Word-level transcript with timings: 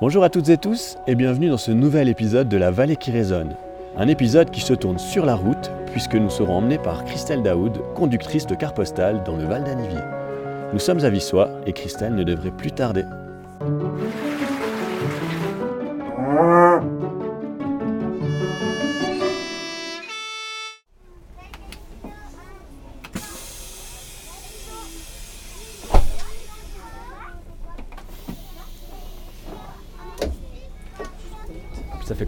Bonjour 0.00 0.24
à 0.24 0.30
toutes 0.30 0.48
et 0.48 0.56
tous 0.56 0.96
et 1.06 1.14
bienvenue 1.14 1.50
dans 1.50 1.58
ce 1.58 1.72
nouvel 1.72 2.08
épisode 2.08 2.48
de 2.48 2.56
La 2.56 2.70
Vallée 2.70 2.96
qui 2.96 3.10
résonne. 3.10 3.54
Un 3.98 4.08
épisode 4.08 4.50
qui 4.50 4.62
se 4.62 4.72
tourne 4.72 4.98
sur 4.98 5.26
la 5.26 5.34
route 5.34 5.70
puisque 5.92 6.14
nous 6.14 6.30
serons 6.30 6.54
emmenés 6.54 6.78
par 6.78 7.04
Christelle 7.04 7.42
Daoud, 7.42 7.82
conductrice 7.94 8.46
de 8.46 8.54
car 8.54 8.72
postal 8.72 9.22
dans 9.24 9.36
le 9.36 9.44
Val 9.44 9.62
d'Anivier. 9.62 10.00
Nous 10.72 10.78
sommes 10.78 11.04
à 11.04 11.10
Vissois 11.10 11.50
et 11.66 11.74
Christelle 11.74 12.14
ne 12.14 12.24
devrait 12.24 12.50
plus 12.50 12.72
tarder. 12.72 13.04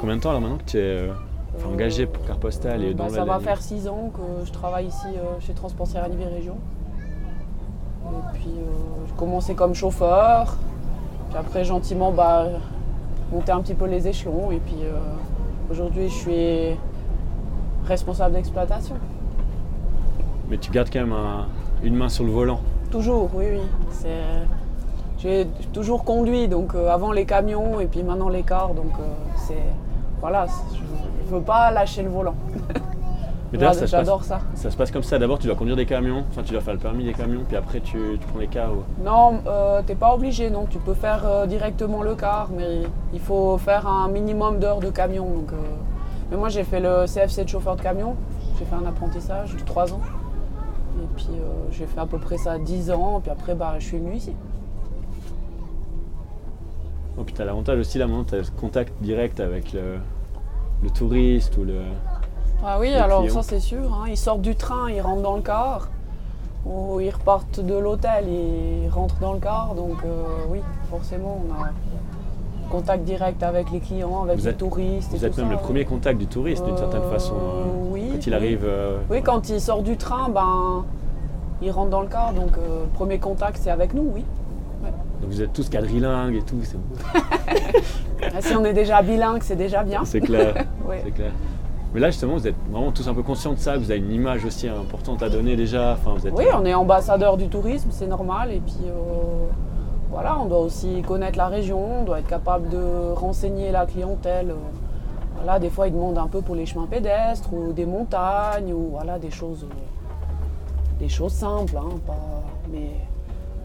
Combien 0.02 0.16
de 0.16 0.20
temps 0.20 0.28
alors 0.30 0.42
maintenant 0.42 0.58
que 0.58 0.64
tu 0.64 0.76
es 0.78 0.80
euh, 0.80 1.12
enfin, 1.56 1.68
Euh, 1.68 1.72
engagé 1.72 2.06
pour 2.06 2.22
car 2.26 2.36
postal 2.36 2.84
et 2.84 2.92
dans 2.92 3.04
Bah, 3.04 3.10
ça 3.10 3.24
va 3.24 3.38
faire 3.38 3.62
six 3.62 3.88
ans 3.88 4.10
que 4.14 4.44
je 4.44 4.52
travaille 4.52 4.86
ici 4.86 5.06
euh, 5.16 5.40
chez 5.40 5.54
Transport 5.54 5.86
Serranivier 5.86 6.26
Région. 6.26 6.56
Et 8.04 8.38
puis 8.38 8.50
j'ai 9.06 9.14
commencé 9.16 9.54
comme 9.54 9.74
chauffeur. 9.74 10.56
Puis 11.30 11.38
après 11.38 11.64
gentiment 11.64 12.10
bah, 12.12 12.46
monter 13.32 13.52
un 13.52 13.60
petit 13.62 13.74
peu 13.74 13.86
les 13.86 14.06
échelons. 14.08 14.50
Et 14.50 14.58
puis 14.58 14.76
aujourd'hui 15.70 16.08
je 16.08 16.14
suis 16.14 16.76
responsable 17.86 18.34
d'exploitation. 18.34 18.96
Mais 20.50 20.58
tu 20.58 20.70
gardes 20.70 20.90
quand 20.92 21.00
même 21.00 21.12
un- 21.12 21.46
une 21.82 21.96
main 21.96 22.08
sur 22.10 22.24
le 22.24 22.30
volant? 22.32 22.60
Toujours, 22.90 23.30
oui, 23.34 23.46
oui. 23.52 24.06
J'ai 25.18 25.46
toujours 25.72 26.04
conduit, 26.04 26.48
donc 26.48 26.74
euh, 26.74 26.88
avant 26.90 27.12
les 27.12 27.24
camions 27.24 27.78
et 27.80 27.86
puis 27.86 28.02
maintenant 28.02 28.28
les 28.28 28.42
cars. 28.42 28.74
Donc 28.74 28.92
euh, 28.98 29.04
c'est. 29.36 29.54
Voilà, 30.22 30.46
je 30.72 31.30
ne 31.34 31.38
veux 31.38 31.44
pas 31.44 31.70
lâcher 31.70 32.02
le 32.02 32.08
volant. 32.08 32.34
Mais 33.52 33.58
d'ailleurs, 33.58 33.74
ça, 33.74 33.80
se 33.86 33.90
passe- 33.92 34.00
J'adore 34.06 34.24
ça. 34.24 34.40
ça 34.54 34.70
se 34.70 34.76
passe 34.78 34.90
comme 34.90 35.02
ça. 35.02 35.18
D'abord, 35.18 35.38
tu 35.38 35.46
dois 35.46 35.56
conduire 35.56 35.76
des 35.76 35.84
camions, 35.84 36.24
enfin, 36.30 36.42
tu 36.42 36.52
dois 36.52 36.62
faire 36.62 36.72
le 36.72 36.80
permis 36.80 37.04
des 37.04 37.12
camions, 37.12 37.40
puis 37.46 37.54
après, 37.58 37.80
tu, 37.80 37.98
tu 38.18 38.26
prends 38.28 38.38
les 38.38 38.46
cars. 38.46 38.70
ou- 38.72 39.04
Non, 39.04 39.40
euh, 39.46 39.82
t'es 39.84 39.94
pas 39.94 40.14
obligé, 40.14 40.48
non. 40.48 40.64
Tu 40.70 40.78
peux 40.78 40.94
faire 40.94 41.22
euh, 41.26 41.44
directement 41.46 42.02
le 42.02 42.14
car, 42.14 42.48
mais 42.56 42.82
il 43.12 43.20
faut 43.20 43.58
faire 43.58 43.86
un 43.86 44.08
minimum 44.08 44.58
d'heures 44.58 44.80
de 44.80 44.88
camion. 44.88 45.24
Donc, 45.26 45.52
euh, 45.52 45.56
Mais 46.30 46.38
moi, 46.38 46.48
j'ai 46.48 46.64
fait 46.64 46.80
le 46.80 47.04
CFC 47.06 47.44
de 47.44 47.48
chauffeur 47.50 47.76
de 47.76 47.82
camion. 47.82 48.14
J'ai 48.58 48.64
fait 48.64 48.74
un 48.74 48.86
apprentissage 48.88 49.54
de 49.54 49.60
3 49.64 49.92
ans. 49.92 50.00
Et 51.02 51.06
puis, 51.16 51.26
euh, 51.32 51.44
j'ai 51.72 51.84
fait 51.84 52.00
à 52.00 52.06
peu 52.06 52.16
près 52.16 52.38
ça 52.38 52.56
10 52.58 52.90
ans. 52.90 53.20
Puis 53.20 53.30
après, 53.30 53.54
bah, 53.54 53.74
je 53.78 53.84
suis 53.84 53.98
venue 53.98 54.14
ici. 54.14 54.32
Oh, 57.18 57.24
puis 57.24 57.34
t'as 57.34 57.44
l'avantage 57.44 57.78
aussi, 57.78 57.98
là, 57.98 58.06
maintenant, 58.06 58.24
t'as 58.24 58.38
le 58.38 58.44
contact 58.58 58.94
direct 59.02 59.40
avec 59.40 59.74
le, 59.74 59.98
le 60.82 60.90
touriste 60.90 61.56
ou 61.58 61.64
le. 61.64 61.80
Ah 62.64 62.78
oui, 62.80 62.92
alors 62.92 63.28
ça, 63.30 63.42
c'est 63.42 63.60
sûr. 63.60 63.92
hein. 63.92 64.04
Ils 64.08 64.16
sortent 64.16 64.42
du 64.42 64.54
train, 64.54 64.90
ils 64.90 65.00
rentrent 65.00 65.22
dans 65.22 65.36
le 65.36 65.42
car. 65.42 65.88
Ou 66.64 67.00
ils 67.00 67.10
repartent 67.10 67.58
de 67.60 67.74
l'hôtel, 67.74 68.26
ils 68.28 68.88
rentrent 68.88 69.18
dans 69.20 69.32
le 69.32 69.40
car. 69.40 69.74
Donc, 69.74 69.96
euh, 70.04 70.22
oui, 70.48 70.60
forcément, 70.90 71.40
on 71.48 71.52
a 71.62 71.70
contact 72.70 73.04
direct 73.04 73.42
avec 73.42 73.70
les 73.72 73.80
clients, 73.80 74.22
avec 74.22 74.38
Vous 74.38 74.44
les 74.44 74.48
êtes- 74.50 74.58
touristes. 74.58 75.12
et 75.12 75.18
Vous 75.18 75.24
êtes 75.24 75.32
tout 75.34 75.40
même 75.40 75.48
ça, 75.50 75.56
le 75.56 75.60
premier 75.60 75.84
contact 75.84 76.18
du 76.18 76.26
touriste, 76.26 76.64
d'une 76.64 76.76
certaine 76.76 77.02
Euh, 77.02 77.10
façon. 77.10 77.34
euh, 77.34 77.64
oui, 77.90 78.10
Quand 78.12 78.26
il 78.26 78.34
arrive. 78.34 78.60
euh, 78.64 78.98
Oui, 79.10 79.22
quand 79.22 79.48
il 79.50 79.60
sort 79.60 79.82
du 79.82 79.96
train, 79.96 80.28
ben, 80.30 80.84
il 81.60 81.70
rentre 81.72 81.90
dans 81.90 82.00
le 82.00 82.06
car, 82.06 82.32
donc 82.32 82.56
le 82.56 82.86
premier 82.94 83.18
contact 83.18 83.58
c'est 83.60 83.70
avec 83.70 83.92
nous, 83.92 84.08
oui. 84.14 84.24
donc 85.20 85.30
vous 85.30 85.42
êtes 85.42 85.52
tous 85.52 85.68
quadrilingues 85.68 86.34
et 86.36 86.42
tout, 86.42 86.56
c'est 86.62 86.76
Si 88.40 88.54
on 88.56 88.64
est 88.64 88.72
déjà 88.72 89.02
bilingue, 89.02 89.42
c'est 89.42 89.56
déjà 89.56 89.82
bien. 89.82 90.04
c'est 90.04 90.20
clair. 90.20 90.54
C'est 91.04 91.10
clair. 91.10 91.32
Mais 91.94 92.00
là, 92.00 92.10
justement, 92.10 92.34
vous 92.34 92.46
êtes 92.46 92.54
vraiment 92.70 92.90
tous 92.90 93.06
un 93.08 93.12
peu 93.14 93.22
conscients 93.22 93.52
de 93.52 93.58
ça, 93.58 93.76
vous 93.76 93.90
avez 93.90 94.00
une 94.00 94.12
image 94.12 94.44
aussi 94.44 94.66
importante 94.68 95.22
à 95.22 95.28
donner 95.28 95.56
déjà. 95.56 95.92
Enfin, 95.92 96.14
vous 96.18 96.26
êtes, 96.26 96.32
Oui, 96.34 96.44
on 96.58 96.64
est 96.64 96.72
ambassadeur 96.74 97.36
du 97.36 97.48
tourisme, 97.48 97.88
c'est 97.92 98.06
normal. 98.06 98.50
Et 98.50 98.60
puis 98.60 98.76
euh, 98.86 98.92
voilà, 100.10 100.38
on 100.40 100.46
doit 100.46 100.60
aussi 100.60 101.02
connaître 101.02 101.36
la 101.36 101.48
région, 101.48 102.00
on 102.00 102.04
doit 102.04 102.18
être 102.20 102.28
capable 102.28 102.68
de 102.70 103.12
renseigner 103.14 103.70
la 103.72 103.84
clientèle. 103.86 104.50
euh, 104.50 104.54
Voilà, 105.36 105.58
des 105.58 105.68
fois 105.70 105.86
ils 105.88 105.92
demandent 105.94 106.18
un 106.18 106.28
peu 106.28 106.40
pour 106.40 106.54
les 106.54 106.64
chemins 106.66 106.86
pédestres 106.86 107.52
ou 107.52 107.72
des 107.72 107.84
montagnes 107.86 108.72
ou 108.72 108.88
voilà 108.92 109.18
des 109.18 109.30
choses, 109.30 109.64
euh, 109.70 110.98
des 110.98 111.08
choses 111.10 111.32
simples, 111.32 111.76
hein, 111.76 111.90
pas- 112.06 112.42
mais 112.72 112.90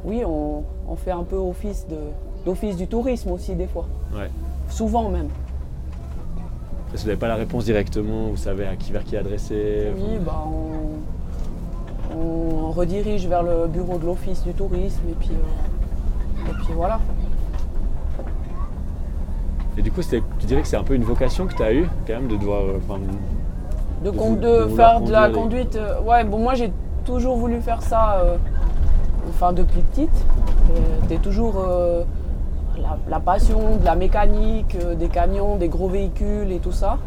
oui, 0.03 0.23
on, 0.25 0.63
on 0.89 0.95
fait 0.95 1.11
un 1.11 1.23
peu 1.23 1.35
office 1.37 1.85
de 1.87 1.97
d'office 2.45 2.77
du 2.77 2.87
tourisme 2.87 3.31
aussi 3.31 3.55
des 3.55 3.67
fois, 3.67 3.85
Ouais. 4.15 4.29
Souvent 4.69 5.09
même. 5.09 5.27
Parce 6.89 6.93
que 6.93 6.99
vous 7.01 7.07
n'avez 7.07 7.19
pas 7.19 7.27
la 7.27 7.35
réponse 7.35 7.65
directement, 7.65 8.27
vous 8.29 8.37
savez 8.37 8.65
à 8.65 8.75
qui 8.75 8.91
vers 8.91 9.03
qui 9.03 9.17
adresser. 9.17 9.89
enfin, 9.93 10.03
Oui, 10.09 10.19
bah, 10.25 10.43
on, 12.15 12.17
on 12.17 12.71
redirige 12.71 13.27
vers 13.27 13.43
le 13.43 13.67
bureau 13.67 13.97
de 13.97 14.05
l'office 14.05 14.43
du 14.43 14.53
tourisme 14.53 15.01
et 15.09 15.13
puis, 15.19 15.31
euh, 15.31 16.49
et 16.51 16.53
puis 16.63 16.73
voilà. 16.73 16.99
Et 19.77 19.81
du 19.81 19.91
coup, 19.91 20.01
tu 20.01 20.45
dirais 20.47 20.61
que 20.61 20.67
c'est 20.67 20.77
un 20.77 20.83
peu 20.83 20.95
une 20.95 21.03
vocation 21.03 21.45
que 21.45 21.53
tu 21.53 21.61
as 21.61 21.73
eue, 21.73 21.87
quand 22.07 22.13
même, 22.13 22.27
de 22.27 22.35
devoir. 22.37 22.61
euh, 22.63 22.79
enfin, 22.87 22.99
De, 24.03 24.11
faire 24.75 25.01
de 25.01 25.11
la 25.11 25.27
les- 25.27 25.33
conduite, 25.33 25.75
euh, 25.75 26.01
ouais, 26.01 26.23
bon, 26.23 26.39
moi 26.39 26.55
j'ai 26.55 26.71
toujours 27.05 27.37
voulu 27.37 27.61
faire 27.61 27.81
ça, 27.81 28.23
enfin 29.29 29.53
depuis 29.53 29.81
petite. 29.81 30.25
C'était 31.01 31.17
toujours 31.21 31.55
la, 33.07 33.19
passion 33.19 33.77
de 33.77 33.85
la 33.85 33.95
mécanique, 33.95 34.77
euh, 34.83 34.95
des 34.95 35.07
camions, 35.07 35.55
des 35.55 35.67
gros 35.67 35.87
véhicules 35.87 36.51
et 36.51 36.59
tout 36.59 36.71
ça. 36.71 36.97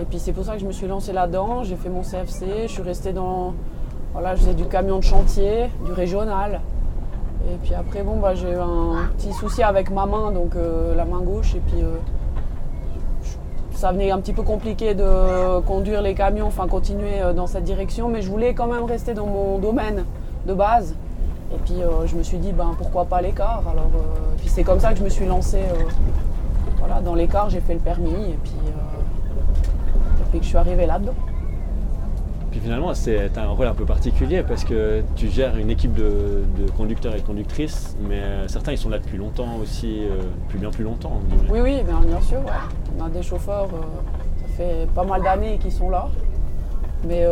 Et 0.00 0.04
puis 0.04 0.18
c'est 0.18 0.32
pour 0.32 0.44
ça 0.44 0.54
que 0.54 0.60
je 0.60 0.66
me 0.66 0.72
suis 0.72 0.86
lancée 0.86 1.12
là-dedans. 1.12 1.62
J'ai 1.64 1.76
fait 1.76 1.88
mon 1.88 2.02
CFC, 2.02 2.46
je 2.62 2.72
suis 2.72 2.82
restée 2.82 3.12
dans. 3.12 3.54
Voilà, 4.12 4.34
je 4.34 4.40
faisais 4.40 4.54
du 4.54 4.64
camion 4.64 4.98
de 4.98 5.04
chantier, 5.04 5.70
du 5.84 5.92
régional. 5.92 6.60
Et 7.50 7.56
puis 7.62 7.74
après, 7.74 8.02
bon, 8.02 8.16
bah, 8.16 8.34
j'ai 8.34 8.50
eu 8.50 8.56
un 8.56 9.08
petit 9.16 9.32
souci 9.32 9.62
avec 9.62 9.90
ma 9.90 10.06
main, 10.06 10.30
donc 10.30 10.56
euh, 10.56 10.94
la 10.94 11.04
main 11.04 11.20
gauche. 11.20 11.54
Et 11.54 11.60
puis 11.60 11.82
euh, 11.82 11.96
ça 13.72 13.92
venait 13.92 14.10
un 14.10 14.18
petit 14.20 14.32
peu 14.32 14.42
compliqué 14.42 14.94
de 14.94 15.60
conduire 15.60 16.02
les 16.02 16.14
camions, 16.14 16.46
enfin 16.46 16.66
continuer 16.66 17.20
dans 17.34 17.46
cette 17.46 17.64
direction, 17.64 18.08
mais 18.08 18.20
je 18.20 18.30
voulais 18.30 18.52
quand 18.52 18.66
même 18.66 18.84
rester 18.84 19.14
dans 19.14 19.26
mon 19.26 19.58
domaine 19.58 20.04
de 20.46 20.54
base. 20.54 20.94
Et 21.52 21.58
puis 21.64 21.82
euh, 21.82 22.06
je 22.06 22.16
me 22.16 22.22
suis 22.22 22.38
dit, 22.38 22.52
ben, 22.52 22.74
pourquoi 22.78 23.04
pas 23.04 23.20
l'écart? 23.20 23.62
Alors, 23.70 23.90
euh, 23.94 24.34
puis 24.38 24.48
c'est 24.48 24.62
comme 24.62 24.80
ça 24.80 24.92
que 24.92 24.98
je 24.98 25.04
me 25.04 25.08
suis 25.08 25.26
lancée 25.26 25.62
euh, 25.62 25.84
voilà, 26.78 27.00
dans 27.00 27.14
l'écart, 27.14 27.50
j'ai 27.50 27.60
fait 27.60 27.74
le 27.74 27.80
permis, 27.80 28.10
et 28.10 28.38
puis, 28.42 28.52
et 28.62 30.24
puis 30.30 30.38
que 30.38 30.44
je 30.44 30.48
suis 30.48 30.56
arrivée 30.56 30.86
là-dedans. 30.86 31.14
Puis 32.50 32.60
finalement, 32.60 32.92
tu 32.94 33.10
as 33.14 33.42
un 33.42 33.48
rôle 33.48 33.66
un 33.66 33.74
peu 33.74 33.84
particulier 33.84 34.42
parce 34.42 34.64
que 34.64 35.02
tu 35.14 35.28
gères 35.28 35.56
une 35.56 35.70
équipe 35.70 35.92
de, 35.94 36.42
de 36.58 36.70
conducteurs 36.76 37.14
et 37.14 37.20
conductrices, 37.20 37.96
mais 38.08 38.22
certains 38.48 38.72
ils 38.72 38.78
sont 38.78 38.88
là 38.88 38.98
depuis 38.98 39.18
longtemps 39.18 39.56
aussi, 39.62 40.02
depuis 40.46 40.58
bien 40.58 40.70
plus 40.70 40.82
longtemps. 40.82 41.20
Oui, 41.48 41.60
oui, 41.60 41.82
bien, 41.84 42.00
bien 42.00 42.20
sûr. 42.22 42.38
ouais. 42.38 42.50
On 42.98 43.04
a 43.04 43.08
des 43.08 43.22
chauffeurs, 43.22 43.68
ça 44.40 44.48
fait 44.56 44.88
pas 44.94 45.04
mal 45.04 45.22
d'années 45.22 45.58
qu'ils 45.58 45.72
sont 45.72 45.90
là. 45.90 46.08
Mais 47.06 47.24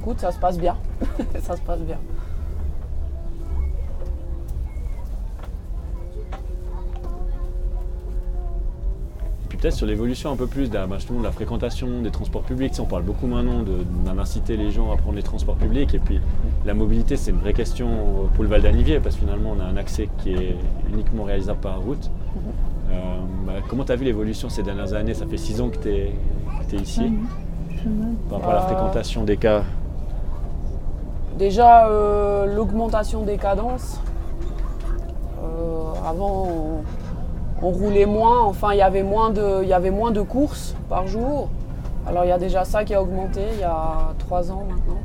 écoute, 0.00 0.20
ça 0.20 0.30
se 0.30 0.38
passe 0.38 0.56
bien. 0.58 0.76
ça 1.42 1.56
se 1.56 1.62
passe 1.62 1.80
bien. 1.80 1.98
Peut-être 9.66 9.78
sur 9.78 9.86
l'évolution 9.86 10.30
un 10.30 10.36
peu 10.36 10.46
plus 10.46 10.70
de 10.70 10.74
la, 10.74 10.86
justement, 10.94 11.18
de 11.18 11.24
la 11.24 11.32
fréquentation 11.32 12.00
des 12.00 12.12
transports 12.12 12.42
publics. 12.42 12.70
Tu 12.70 12.76
sais, 12.76 12.82
on 12.82 12.86
parle 12.86 13.02
beaucoup 13.02 13.26
maintenant 13.26 13.64
d'inciter 14.14 14.56
les 14.56 14.70
gens 14.70 14.92
à 14.92 14.96
prendre 14.96 15.16
les 15.16 15.24
transports 15.24 15.56
publics. 15.56 15.92
Et 15.92 15.98
puis 15.98 16.20
la 16.64 16.72
mobilité, 16.72 17.16
c'est 17.16 17.32
une 17.32 17.40
vraie 17.40 17.52
question 17.52 17.88
pour 18.34 18.44
le 18.44 18.50
Val 18.50 18.62
d'Anivier 18.62 19.00
parce 19.00 19.16
que 19.16 19.22
finalement, 19.22 19.54
on 19.56 19.60
a 19.60 19.64
un 19.64 19.76
accès 19.76 20.08
qui 20.18 20.34
est 20.34 20.56
uniquement 20.92 21.24
réalisable 21.24 21.58
par 21.58 21.80
route. 21.80 22.10
Euh, 22.92 23.16
bah, 23.44 23.54
comment 23.68 23.84
tu 23.84 23.90
as 23.90 23.96
vu 23.96 24.04
l'évolution 24.04 24.48
ces 24.48 24.62
dernières 24.62 24.92
années? 24.94 25.14
Ça 25.14 25.26
fait 25.26 25.36
six 25.36 25.60
ans 25.60 25.68
que 25.68 25.78
tu 25.78 25.88
es, 25.88 26.12
ici. 26.80 27.12
Par 28.30 28.38
rapport 28.38 28.52
à 28.52 28.54
la 28.54 28.62
Euh, 28.62 28.66
fréquentation 28.68 29.24
des 29.24 29.36
cars. 29.36 29.64
Déjà, 31.38 31.88
euh, 31.88 32.54
l'augmentation 32.54 33.22
des 33.22 33.36
cadences. 33.36 34.00
Euh, 35.42 36.08
avant, 36.08 36.46
on, 36.48 36.82
on 37.62 37.70
roulait 37.70 38.06
moins, 38.06 38.42
enfin, 38.42 38.72
il 38.72 38.78
y 38.78 38.82
avait 38.82 39.02
moins 39.02 39.30
de- 39.30 39.60
il 39.62 39.68
y 39.68 39.72
avait 39.72 39.90
moins 39.90 40.10
de 40.10 40.22
courses 40.22 40.74
par 40.88 41.06
jour. 41.06 41.48
Alors, 42.06 42.24
il 42.24 42.28
y 42.28 42.32
a 42.32 42.38
déjà 42.38 42.64
ça 42.64 42.84
qui 42.84 42.94
a 42.94 43.02
augmenté 43.02 43.40
il 43.54 43.60
y 43.60 43.64
a 43.64 44.12
trois 44.18 44.50
ans 44.52 44.64
maintenant. 44.68 45.00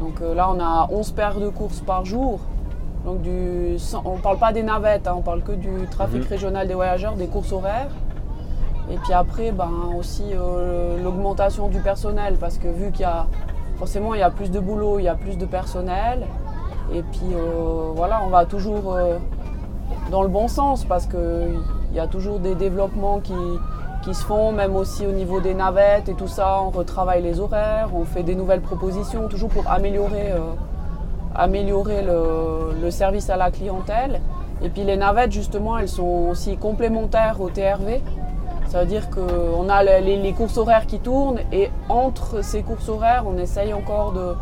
Donc 0.00 0.20
euh, 0.22 0.34
là, 0.34 0.48
on 0.54 0.60
a 0.60 0.88
11 0.92 1.10
paires 1.12 1.38
de 1.40 1.48
courses 1.48 1.80
par 1.80 2.04
jour. 2.04 2.38
Donc, 3.04 3.22
du, 3.22 3.76
on 4.04 4.16
ne 4.16 4.20
parle 4.20 4.38
pas 4.38 4.52
des 4.52 4.62
navettes, 4.62 5.06
hein, 5.08 5.14
on 5.16 5.22
parle 5.22 5.42
que 5.42 5.52
du 5.52 5.86
trafic 5.90 6.22
Mhm. 6.22 6.28
régional 6.28 6.68
des 6.68 6.74
voyageurs, 6.74 7.14
des 7.14 7.26
courses 7.26 7.52
horaires. 7.52 7.90
Et 8.90 8.96
puis 8.96 9.12
après, 9.12 9.50
ben, 9.52 9.70
aussi 9.98 10.24
euh, 10.32 11.02
l'augmentation 11.02 11.68
du 11.68 11.80
personnel, 11.80 12.36
parce 12.40 12.58
que 12.58 12.68
vu 12.68 12.90
qu'il 12.90 13.02
y 13.02 13.04
a 13.04 13.26
forcément 13.76 14.14
il 14.14 14.20
y 14.20 14.22
a 14.22 14.30
plus 14.30 14.50
de 14.50 14.60
boulot, 14.60 14.98
il 14.98 15.04
y 15.04 15.08
a 15.08 15.14
plus 15.14 15.36
de 15.36 15.44
personnel. 15.46 16.26
Et 16.92 17.02
puis 17.02 17.20
euh, 17.34 17.90
voilà, 17.94 18.20
on 18.24 18.28
va 18.28 18.46
toujours 18.46 18.94
dans 20.10 20.22
le 20.22 20.28
bon 20.28 20.48
sens 20.48 20.84
parce 20.84 21.06
qu'il 21.06 21.60
y 21.94 21.98
a 21.98 22.06
toujours 22.06 22.38
des 22.38 22.54
développements 22.54 23.20
qui, 23.20 23.34
qui 24.02 24.14
se 24.14 24.24
font, 24.24 24.52
même 24.52 24.76
aussi 24.76 25.06
au 25.06 25.12
niveau 25.12 25.40
des 25.40 25.54
navettes 25.54 26.08
et 26.08 26.14
tout 26.14 26.28
ça. 26.28 26.62
On 26.62 26.70
retravaille 26.70 27.22
les 27.22 27.40
horaires, 27.40 27.90
on 27.94 28.04
fait 28.04 28.22
des 28.22 28.34
nouvelles 28.34 28.60
propositions, 28.60 29.28
toujours 29.28 29.50
pour 29.50 29.70
améliorer, 29.70 30.32
euh, 30.32 30.40
améliorer 31.34 32.02
le, 32.02 32.90
service 32.90 33.28
à 33.28 33.36
la 33.36 33.50
clientèle. 33.50 34.20
Et 34.62 34.70
puis 34.70 34.82
les 34.82 34.96
navettes, 34.96 35.32
justement, 35.32 35.78
elles 35.78 35.88
sont 35.88 36.28
aussi 36.30 36.56
complémentaires 36.56 37.40
au 37.40 37.50
TRV. 37.50 38.02
Ça 38.66 38.80
veut 38.80 38.86
dire 38.86 39.08
qu'on 39.10 39.68
a 39.68 39.82
les, 39.82 40.32
courses 40.32 40.56
horaires 40.56 40.86
qui 40.86 40.98
tournent 40.98 41.40
et 41.52 41.70
entre 41.88 42.42
ces 42.42 42.62
courses 42.62 42.88
horaires, 42.88 43.24
on 43.26 43.36
essaye 43.38 43.72
encore 43.72 44.12
de, 44.12 44.34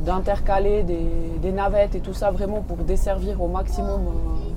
d'intercaler 0.00 0.82
des, 0.82 1.06
des 1.40 1.52
navettes 1.52 1.94
et 1.94 2.00
tout 2.00 2.14
ça 2.14 2.30
vraiment 2.30 2.60
pour 2.60 2.78
desservir 2.78 3.40
au 3.40 3.48
maximum 3.48 4.00
euh, 4.00 4.51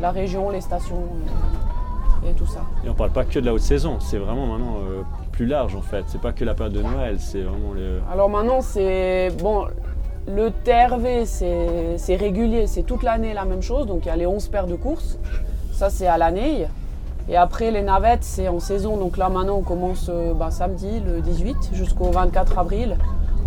la 0.00 0.10
région, 0.10 0.50
les 0.50 0.60
stations 0.60 1.04
et 2.28 2.32
tout 2.32 2.46
ça. 2.46 2.60
Et 2.84 2.88
on 2.88 2.94
parle 2.94 3.10
pas 3.10 3.24
que 3.24 3.38
de 3.38 3.46
la 3.46 3.54
haute 3.54 3.60
saison, 3.60 3.98
c'est 4.00 4.18
vraiment 4.18 4.46
maintenant 4.46 4.76
euh, 4.78 5.02
plus 5.32 5.46
large 5.46 5.76
en 5.76 5.82
fait. 5.82 6.04
C'est 6.08 6.20
pas 6.20 6.32
que 6.32 6.44
la 6.44 6.54
période 6.54 6.74
de 6.74 6.82
Noël, 6.82 7.18
c'est 7.20 7.42
vraiment 7.42 7.72
le. 7.74 8.00
Alors 8.12 8.28
maintenant, 8.28 8.60
c'est 8.60 9.30
bon. 9.40 9.66
Le 10.28 10.50
TRV, 10.64 11.24
c'est 11.24 11.98
c'est 11.98 12.16
régulier, 12.16 12.66
c'est 12.66 12.82
toute 12.82 13.02
l'année 13.02 13.32
la 13.32 13.44
même 13.44 13.62
chose. 13.62 13.86
Donc 13.86 14.06
il 14.06 14.08
y 14.08 14.10
a 14.10 14.16
les 14.16 14.26
11 14.26 14.48
paires 14.48 14.66
de 14.66 14.74
courses. 14.74 15.18
Ça, 15.72 15.90
c'est 15.90 16.06
à 16.06 16.16
l'année. 16.16 16.66
Et 17.28 17.36
après, 17.36 17.70
les 17.70 17.82
navettes, 17.82 18.24
c'est 18.24 18.48
en 18.48 18.60
saison. 18.60 18.96
Donc 18.96 19.16
là, 19.16 19.28
maintenant, 19.28 19.56
on 19.56 19.62
commence 19.62 20.08
euh, 20.08 20.32
bah, 20.32 20.50
samedi, 20.50 21.00
le 21.00 21.20
18, 21.20 21.70
jusqu'au 21.72 22.10
24 22.10 22.58
avril. 22.58 22.96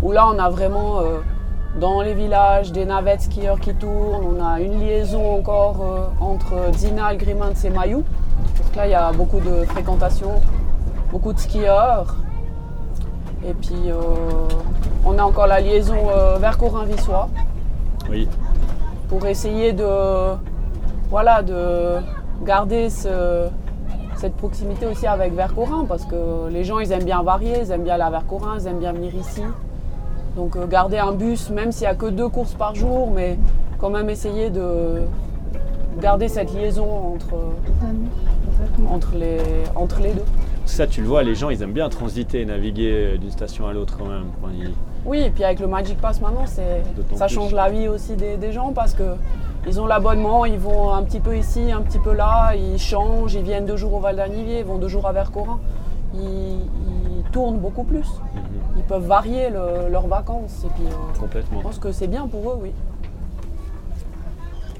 Où 0.02 0.12
là, 0.12 0.28
on 0.28 0.38
a 0.38 0.48
vraiment 0.48 1.00
euh, 1.00 1.18
dans 1.78 2.00
les 2.02 2.14
villages 2.14 2.72
des 2.72 2.84
navettes 2.84 3.22
skieurs 3.22 3.60
qui 3.60 3.74
tournent. 3.74 4.36
On 4.38 4.44
a 4.44 4.60
une 4.60 4.80
liaison 4.80 5.38
encore 5.38 5.76
euh, 5.82 6.24
entre 6.24 6.70
Dinal, 6.76 7.16
Grimans 7.16 7.52
et 7.64 7.70
Mayou. 7.70 7.98
Donc 7.98 8.76
là, 8.76 8.86
il 8.86 8.90
y 8.90 8.94
a 8.94 9.12
beaucoup 9.12 9.38
de 9.40 9.64
fréquentation, 9.66 10.30
beaucoup 11.12 11.32
de 11.32 11.38
skieurs. 11.38 12.16
Et 13.46 13.54
puis, 13.54 13.90
euh, 13.90 13.94
on 15.04 15.18
a 15.18 15.22
encore 15.22 15.46
la 15.46 15.60
liaison 15.60 15.96
euh, 16.10 16.36
vers 16.38 16.58
Corin-Vissois 16.58 17.28
Oui, 18.10 18.28
pour 19.08 19.24
essayer 19.26 19.72
de, 19.72 19.86
voilà, 21.08 21.42
de 21.42 21.96
garder 22.44 22.90
ce- 22.90 23.48
cette 24.16 24.34
proximité 24.36 24.86
aussi 24.86 25.06
avec 25.06 25.32
Vercorin 25.34 25.86
parce 25.88 26.04
que 26.04 26.48
les 26.50 26.64
gens 26.64 26.78
ils 26.80 26.92
aiment 26.92 27.04
bien 27.04 27.22
varier, 27.22 27.60
ils 27.62 27.70
aiment 27.70 27.84
bien 27.84 27.96
la 27.96 28.10
Vercorin, 28.10 28.56
ils 28.58 28.66
aiment 28.66 28.78
bien 28.80 28.92
venir 28.92 29.14
ici. 29.14 29.42
Donc 30.36 30.56
euh, 30.56 30.66
garder 30.66 30.98
un 30.98 31.12
bus, 31.12 31.50
même 31.50 31.72
s'il 31.72 31.82
n'y 31.82 31.88
a 31.92 31.94
que 31.94 32.06
deux 32.06 32.28
courses 32.28 32.54
par 32.54 32.74
jour, 32.74 33.10
mais 33.10 33.38
quand 33.78 33.90
même 33.90 34.08
essayer 34.10 34.50
de 34.50 35.02
garder 36.00 36.28
cette 36.28 36.52
liaison 36.54 36.86
entre, 37.14 37.34
entre, 38.88 39.16
les, 39.16 39.38
entre 39.74 40.00
les 40.00 40.12
deux. 40.12 40.24
ça 40.66 40.86
tu 40.86 41.02
le 41.02 41.08
vois, 41.08 41.22
les 41.22 41.34
gens 41.34 41.50
ils 41.50 41.62
aiment 41.62 41.72
bien 41.72 41.88
transiter, 41.88 42.44
naviguer 42.44 43.18
d'une 43.18 43.30
station 43.30 43.66
à 43.66 43.72
l'autre 43.72 43.96
quand 43.98 44.06
même. 44.06 44.26
Ils- 44.58 44.74
Oui, 45.04 45.20
et 45.20 45.30
puis 45.30 45.44
avec 45.44 45.60
le 45.60 45.66
Magic 45.66 45.98
Pass 46.00 46.20
maintenant, 46.20 46.46
ça 46.46 47.26
plus. 47.26 47.34
change 47.34 47.52
la 47.52 47.68
vie 47.70 47.88
aussi 47.88 48.14
des, 48.16 48.36
des 48.36 48.52
gens 48.52 48.72
parce 48.72 48.94
que 48.94 49.14
ils 49.66 49.78
ont 49.80 49.86
l'abonnement, 49.86 50.46
ils 50.46 50.58
vont 50.58 50.92
un 50.92 51.02
petit 51.02 51.20
peu 51.20 51.36
ici, 51.36 51.70
un 51.72 51.82
petit 51.82 51.98
peu 51.98 52.14
là, 52.14 52.54
ils 52.54 52.78
changent, 52.78 53.34
ils 53.34 53.42
viennent 53.42 53.66
deux 53.66 53.76
jours 53.76 53.92
au 53.94 54.00
Val 54.00 54.16
d'Anivier, 54.16 54.60
ils 54.60 54.64
vont 54.64 54.78
deux 54.78 54.88
jours 54.88 55.06
à 55.06 55.12
Vercorin. 55.12 55.58
Ils, 56.14 56.20
ils 56.22 56.99
tournent 57.30 57.58
beaucoup 57.58 57.84
plus. 57.84 58.06
Mhm, 58.34 58.40
Ils 58.78 58.82
peuvent 58.84 59.06
varier 59.06 59.50
le- 59.50 59.88
leurs 59.90 60.06
vacances. 60.06 60.64
Et 60.64 60.68
puis, 60.68 60.84
euh, 60.86 61.18
complètement. 61.20 61.58
je 61.58 61.62
pense 61.64 61.78
que 61.78 61.92
c'est 61.92 62.06
bien 62.08 62.26
pour 62.26 62.50
eux, 62.50 62.58
oui. 62.62 62.72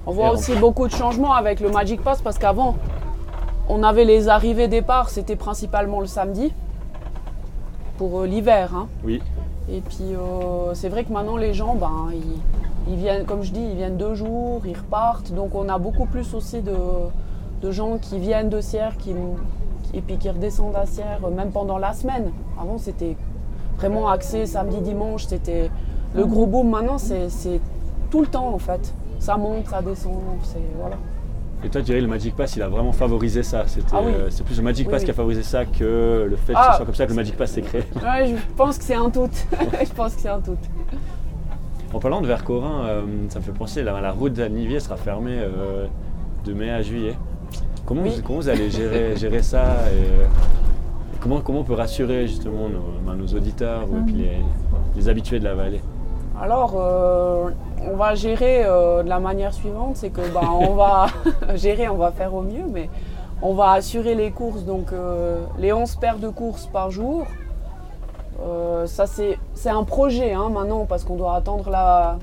On 0.06 0.12
voit 0.12 0.30
aussi 0.32 0.54
beaucoup 0.56 0.86
de 0.88 0.92
changements 0.92 1.34
avec 1.34 1.60
le 1.60 1.70
Magic 1.70 2.02
Pass 2.02 2.22
parce 2.22 2.38
qu'avant, 2.38 2.76
on 3.68 3.82
avait 3.82 4.04
les 4.04 4.28
arrivées 4.28 4.66
départ, 4.66 5.10
c'était 5.10 5.36
principalement 5.36 6.00
le 6.00 6.06
samedi 6.06 6.52
pour 7.98 8.20
euh, 8.20 8.26
l'hiver. 8.26 8.70
hein. 8.74 8.88
Oui, 9.04 9.22
Et 9.68 9.80
puis 9.82 10.14
euh, 10.14 10.74
c'est 10.74 10.88
vrai 10.88 11.04
que 11.04 11.12
maintenant 11.12 11.36
les 11.36 11.52
gens, 11.52 11.74
ben, 11.74 12.08
ils, 12.12 12.92
ils 12.92 12.96
viennent, 12.96 13.26
comme 13.26 13.42
je 13.42 13.52
dis, 13.52 13.62
ils 13.62 13.76
viennent 13.76 13.98
deux 13.98 14.14
jours, 14.14 14.62
ils 14.64 14.76
repartent. 14.76 15.32
Donc 15.32 15.54
on 15.54 15.68
a 15.68 15.78
beaucoup 15.78 16.06
plus 16.06 16.34
aussi 16.34 16.62
de, 16.62 16.74
de 17.62 17.70
gens 17.70 17.98
qui 17.98 18.18
viennent 18.18 18.48
de 18.48 18.60
Sierre 18.60 18.96
qui, 18.96 19.14
et 19.94 20.00
puis 20.00 20.16
qui 20.16 20.28
redescendent 20.30 20.76
à 20.76 20.86
Sierre, 20.86 21.20
euh, 21.24 21.30
même 21.30 21.50
pendant 21.50 21.78
la 21.78 21.92
semaine. 21.92 22.30
Avant 22.60 22.78
c'était 22.78 23.16
vraiment 23.78 24.08
axé 24.08 24.46
samedi, 24.46 24.80
dimanche, 24.80 25.24
c'était 25.26 25.70
le 26.14 26.26
gros 26.26 26.46
boom. 26.46 26.70
Maintenant 26.70 26.98
c'est 26.98 27.28
c'est 27.28 27.60
tout 28.10 28.20
le 28.20 28.26
temps 28.26 28.48
en 28.54 28.58
fait. 28.58 28.94
Ça 29.18 29.36
monte, 29.36 29.68
ça 29.68 29.82
descend, 29.82 30.14
c'est 30.42 30.58
voilà. 30.78 30.96
Et 31.62 31.68
toi, 31.68 31.82
tu 31.82 31.86
dirais 31.88 32.00
le 32.00 32.06
Magic 32.06 32.34
Pass, 32.34 32.56
il 32.56 32.62
a 32.62 32.68
vraiment 32.70 32.92
favorisé 32.92 33.42
ça. 33.42 33.64
C'était, 33.66 33.86
Ah 33.92 34.00
oui. 34.02 34.12
euh, 34.14 34.28
c'est 34.30 34.42
plus 34.44 34.56
le 34.56 34.62
Magic 34.62 34.88
Pass 34.88 35.00
oui. 35.00 35.04
qui 35.04 35.10
a 35.10 35.14
favorisé 35.14 35.42
ça 35.42 35.66
que 35.66 36.26
le 36.30 36.36
fait 36.36 36.54
que 36.54 36.58
Ah. 36.58 36.68
ce 36.70 36.76
soit 36.78 36.86
comme 36.86 36.94
ça 36.94 37.04
que 37.04 37.10
le 37.10 37.16
Magic 37.16 37.36
Pass 37.36 37.50
s'est 37.50 37.60
créé. 37.60 37.82
Ouais, 37.96 38.28
je 38.28 38.54
pense 38.56 38.78
que 38.78 38.84
c'est 38.84 38.94
un 38.94 39.10
tout. 39.10 39.28
je 39.84 39.92
pense 39.92 40.14
que 40.14 40.22
c'est 40.22 40.30
un 40.30 40.40
tout. 40.40 40.56
En 41.92 41.98
parlant 41.98 42.22
de 42.22 42.26
Vercorin, 42.26 42.84
euh, 42.86 43.02
ça 43.28 43.40
me 43.40 43.44
fait 43.44 43.52
penser, 43.52 43.82
la, 43.82 44.00
la 44.00 44.10
route 44.12 44.32
d'Anivier 44.32 44.80
sera 44.80 44.96
fermée 44.96 45.36
euh, 45.38 45.86
de 46.46 46.52
mai 46.54 46.70
à 46.70 46.80
juillet. 46.80 47.14
Comment, 47.86 48.02
Oui. 48.02 48.10
vous, 48.16 48.22
comment 48.22 48.38
vous 48.38 48.48
allez 48.48 48.70
gérer, 48.70 49.16
gérer 49.16 49.42
ça 49.42 49.62
et, 49.92 50.26
comment, 51.20 51.40
comment 51.40 51.60
on 51.60 51.64
peut 51.64 51.74
rassurer 51.74 52.26
justement 52.26 52.68
nos, 52.68 53.00
ben, 53.04 53.14
nos 53.14 53.26
auditeurs 53.26 53.82
et 53.82 54.02
puis 54.06 54.14
les, 54.14 54.38
les 54.96 55.08
habitués 55.08 55.38
de 55.40 55.44
la 55.44 55.54
vallée? 55.54 55.80
Alors, 56.40 56.72
euh, 56.76 57.50
on 57.90 57.96
va 57.96 58.14
gérer 58.14 58.62
euh, 58.64 59.02
de 59.02 59.08
la 59.08 59.18
manière 59.20 59.52
suivante, 59.52 59.96
c'est 59.96 60.10
que 60.10 60.22
bah, 60.32 60.40
on 60.50 60.74
va 60.74 61.06
gérer, 61.56 61.88
on 61.88 61.96
va 61.96 62.12
faire 62.12 62.32
au 62.34 62.42
mieux, 62.42 62.64
mais 62.70 62.88
on 63.42 63.54
va 63.54 63.72
assurer 63.72 64.14
les 64.14 64.30
courses, 64.30 64.64
donc 64.64 64.92
euh, 64.92 65.44
les 65.58 65.72
11 65.72 65.96
paires 65.96 66.18
de 66.18 66.28
courses 66.28 66.66
par 66.66 66.90
jour. 66.90 67.26
Ça 68.86 69.04
c'est 69.06 69.68
un 69.68 69.84
projet 69.84 70.32
hein, 70.32 70.48
maintenant 70.48 70.86
parce 70.86 71.04
qu'on 71.04 71.16
doit 71.16 71.34
attendre 71.34 71.68
la- 71.68 72.16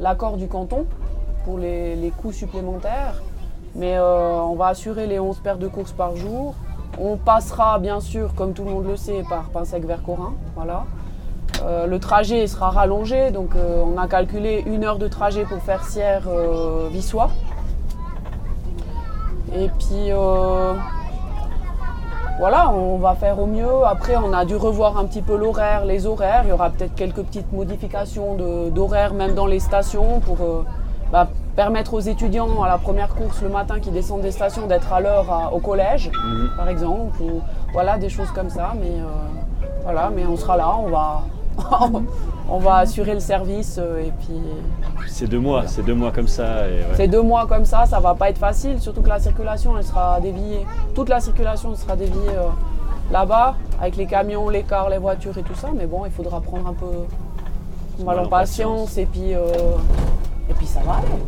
l'accord 0.00 0.36
du 0.36 0.48
canton 0.48 0.84
pour 1.44 1.58
les, 1.58 1.94
les 1.94 2.10
coûts 2.10 2.32
supplémentaires. 2.32 3.22
Mais 3.74 3.96
euh, 3.96 4.40
on 4.40 4.54
va 4.56 4.68
assurer 4.68 5.06
les 5.06 5.20
11 5.20 5.38
paires 5.38 5.58
de 5.58 5.68
courses 5.68 5.92
par 5.92 6.16
jour. 6.16 6.54
On 6.98 7.16
passera 7.16 7.78
bien 7.78 8.00
sûr, 8.00 8.34
comme 8.34 8.52
tout 8.52 8.64
le 8.64 8.70
monde 8.70 8.86
le 8.86 8.96
sait, 8.96 9.22
par 9.28 9.44
Pinsec 9.50 9.84
vers 9.84 10.02
Corin. 10.02 10.32
Voilà. 10.56 10.84
Euh, 11.64 11.86
le 11.86 11.98
trajet 11.98 12.46
sera 12.46 12.70
rallongé, 12.70 13.30
donc 13.30 13.54
euh, 13.54 13.82
on 13.84 13.98
a 13.98 14.06
calculé 14.08 14.62
une 14.66 14.84
heure 14.84 14.98
de 14.98 15.08
trajet 15.08 15.44
pour 15.44 15.58
faire 15.62 15.84
Sierre 15.84 16.22
euh, 16.28 16.88
Vissois. 16.90 17.30
Et 19.54 19.68
puis 19.78 20.10
voilà, 22.38 22.70
on 22.70 22.96
va 22.98 23.14
faire 23.14 23.38
au 23.38 23.46
mieux. 23.46 23.84
Après, 23.84 24.16
on 24.16 24.32
a 24.32 24.44
dû 24.44 24.56
revoir 24.56 24.96
un 24.96 25.04
petit 25.04 25.20
peu 25.22 25.36
l'horaire, 25.36 25.84
les 25.84 26.06
horaires. 26.06 26.42
Il 26.44 26.50
y 26.50 26.52
aura 26.52 26.70
peut-être 26.70 26.94
quelques 26.94 27.22
petites 27.22 27.52
modifications 27.52 28.34
de- 28.36 28.70
d'horaire 28.70 29.12
même 29.12 29.34
dans 29.34 29.46
les 29.46 29.60
stations 29.60 30.20
pour 30.20 30.38
bah, 31.12 31.28
permettre 31.64 31.92
aux 31.92 32.00
étudiants 32.00 32.62
à 32.62 32.68
la 32.68 32.78
première 32.78 33.10
course 33.14 33.42
le 33.42 33.50
matin 33.50 33.80
qui 33.80 33.90
descendent 33.90 34.22
des 34.22 34.30
stations 34.30 34.66
d'être 34.66 34.90
à 34.94 35.00
l'heure 35.00 35.50
au 35.52 35.58
collège, 35.58 36.10
Mhm. 36.10 36.50
par 36.56 36.68
exemple, 36.70 37.20
ou 37.20 37.42
voilà 37.74 37.98
des 37.98 38.08
choses 38.08 38.30
comme 38.30 38.48
ça. 38.48 38.72
Mais 38.80 38.94
euh, 38.98 39.04
voilà, 39.82 40.08
mais 40.14 40.24
on 40.24 40.38
sera 40.38 40.56
là, 40.56 40.74
on 40.78 40.88
va, 40.88 41.22
on 42.48 42.58
va 42.60 42.76
assurer 42.76 43.12
le 43.12 43.20
service 43.20 43.76
euh, 43.78 44.06
et 44.06 44.12
puis 44.20 44.40
C'est 45.06 45.26
deux 45.28 45.38
mois, 45.38 45.64
c'est 45.66 45.82
deux 45.82 45.94
mois 45.94 46.12
comme 46.12 46.28
ça. 46.28 46.44
Ouais. 46.44 46.86
c'est 46.94 47.08
deux 47.08 47.20
mois 47.20 47.46
comme 47.46 47.66
ça, 47.66 47.84
ça 47.84 48.00
va 48.00 48.14
pas 48.14 48.30
être 48.30 48.38
facile, 48.38 48.80
surtout 48.80 49.02
que 49.02 49.10
la 49.10 49.20
circulation 49.20 49.76
elle 49.76 49.84
sera 49.84 50.18
déviée, 50.18 50.64
toute 50.94 51.10
la 51.10 51.20
circulation 51.20 51.74
sera 51.74 51.94
déviée 51.94 52.30
euh, 52.38 52.48
là-bas 53.12 53.56
avec 53.82 53.96
les 53.96 54.06
camions, 54.06 54.48
les 54.48 54.62
cars, 54.62 54.88
les 54.88 54.96
voitures 55.06 55.36
et 55.36 55.42
tout 55.42 55.54
ça. 55.62 55.68
Mais 55.76 55.84
bon, 55.84 56.06
il 56.06 56.10
faudra 56.12 56.40
prendre 56.40 56.66
un 56.68 56.72
peu 56.82 56.92
mal 58.02 58.18
en 58.18 58.24
en 58.24 58.28
patience 58.28 58.96
et 58.96 59.04
puis 59.04 59.34
euh, 59.34 59.42
et 60.48 60.54
puis 60.54 60.64
ça 60.66 60.80
va. 60.86 60.94
aller. 60.94 61.22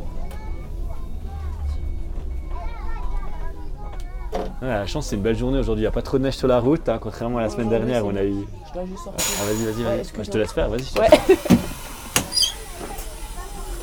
Ouais, 4.62 4.68
la 4.68 4.86
chance, 4.86 5.06
c'est 5.06 5.16
une 5.16 5.22
belle 5.22 5.36
journée 5.36 5.58
aujourd'hui. 5.58 5.82
Il 5.82 5.86
n'y 5.86 5.88
a 5.88 5.92
pas 5.92 6.02
trop 6.02 6.18
de 6.18 6.22
neige 6.22 6.36
sur 6.36 6.46
la 6.46 6.60
route, 6.60 6.88
hein, 6.88 6.98
contrairement 7.00 7.38
à 7.38 7.42
la 7.42 7.48
semaine 7.50 7.68
dernière 7.68 8.06
où 8.06 8.10
on 8.10 8.16
a 8.16 8.22
eu. 8.22 8.46
Je 8.68 8.72
dois 8.74 8.84
juste 8.86 9.02
sortir. 9.02 9.26
Ah, 9.40 9.44
vas-y, 9.46 9.64
vas-y, 9.64 9.84
Ouais, 9.84 9.96
vas-y. 10.02 10.24
je 10.24 10.30
te 10.30 10.38
laisse 10.38 10.52
faire, 10.52 10.68
vas-y. 10.68 10.98
Ouais. 11.00 11.08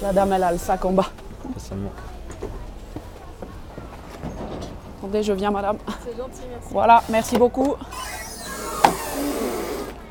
La 0.01 0.13
dame 0.13 0.31
elle 0.31 0.43
a 0.43 0.51
le 0.53 0.57
sac 0.57 0.85
en 0.85 0.91
bas. 0.93 1.09
seulement. 1.57 1.91
Attendez, 4.99 5.21
je 5.23 5.33
viens 5.33 5.51
madame. 5.51 5.77
C'est 6.05 6.15
gentil, 6.17 6.41
merci. 6.49 6.67
Voilà, 6.71 7.03
merci 7.09 7.37
beaucoup. 7.37 7.75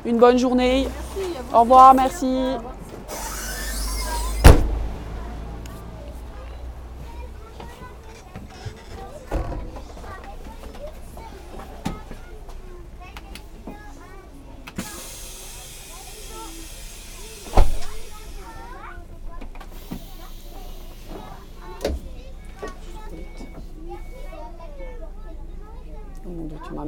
Une 0.05 0.17
bonne 0.19 0.37
journée. 0.37 0.83
Merci, 1.17 1.37
à 1.37 1.41
vous. 1.41 1.55
Au 1.57 1.59
revoir, 1.61 1.93
merci. 1.95 2.27
Oh 2.59 2.78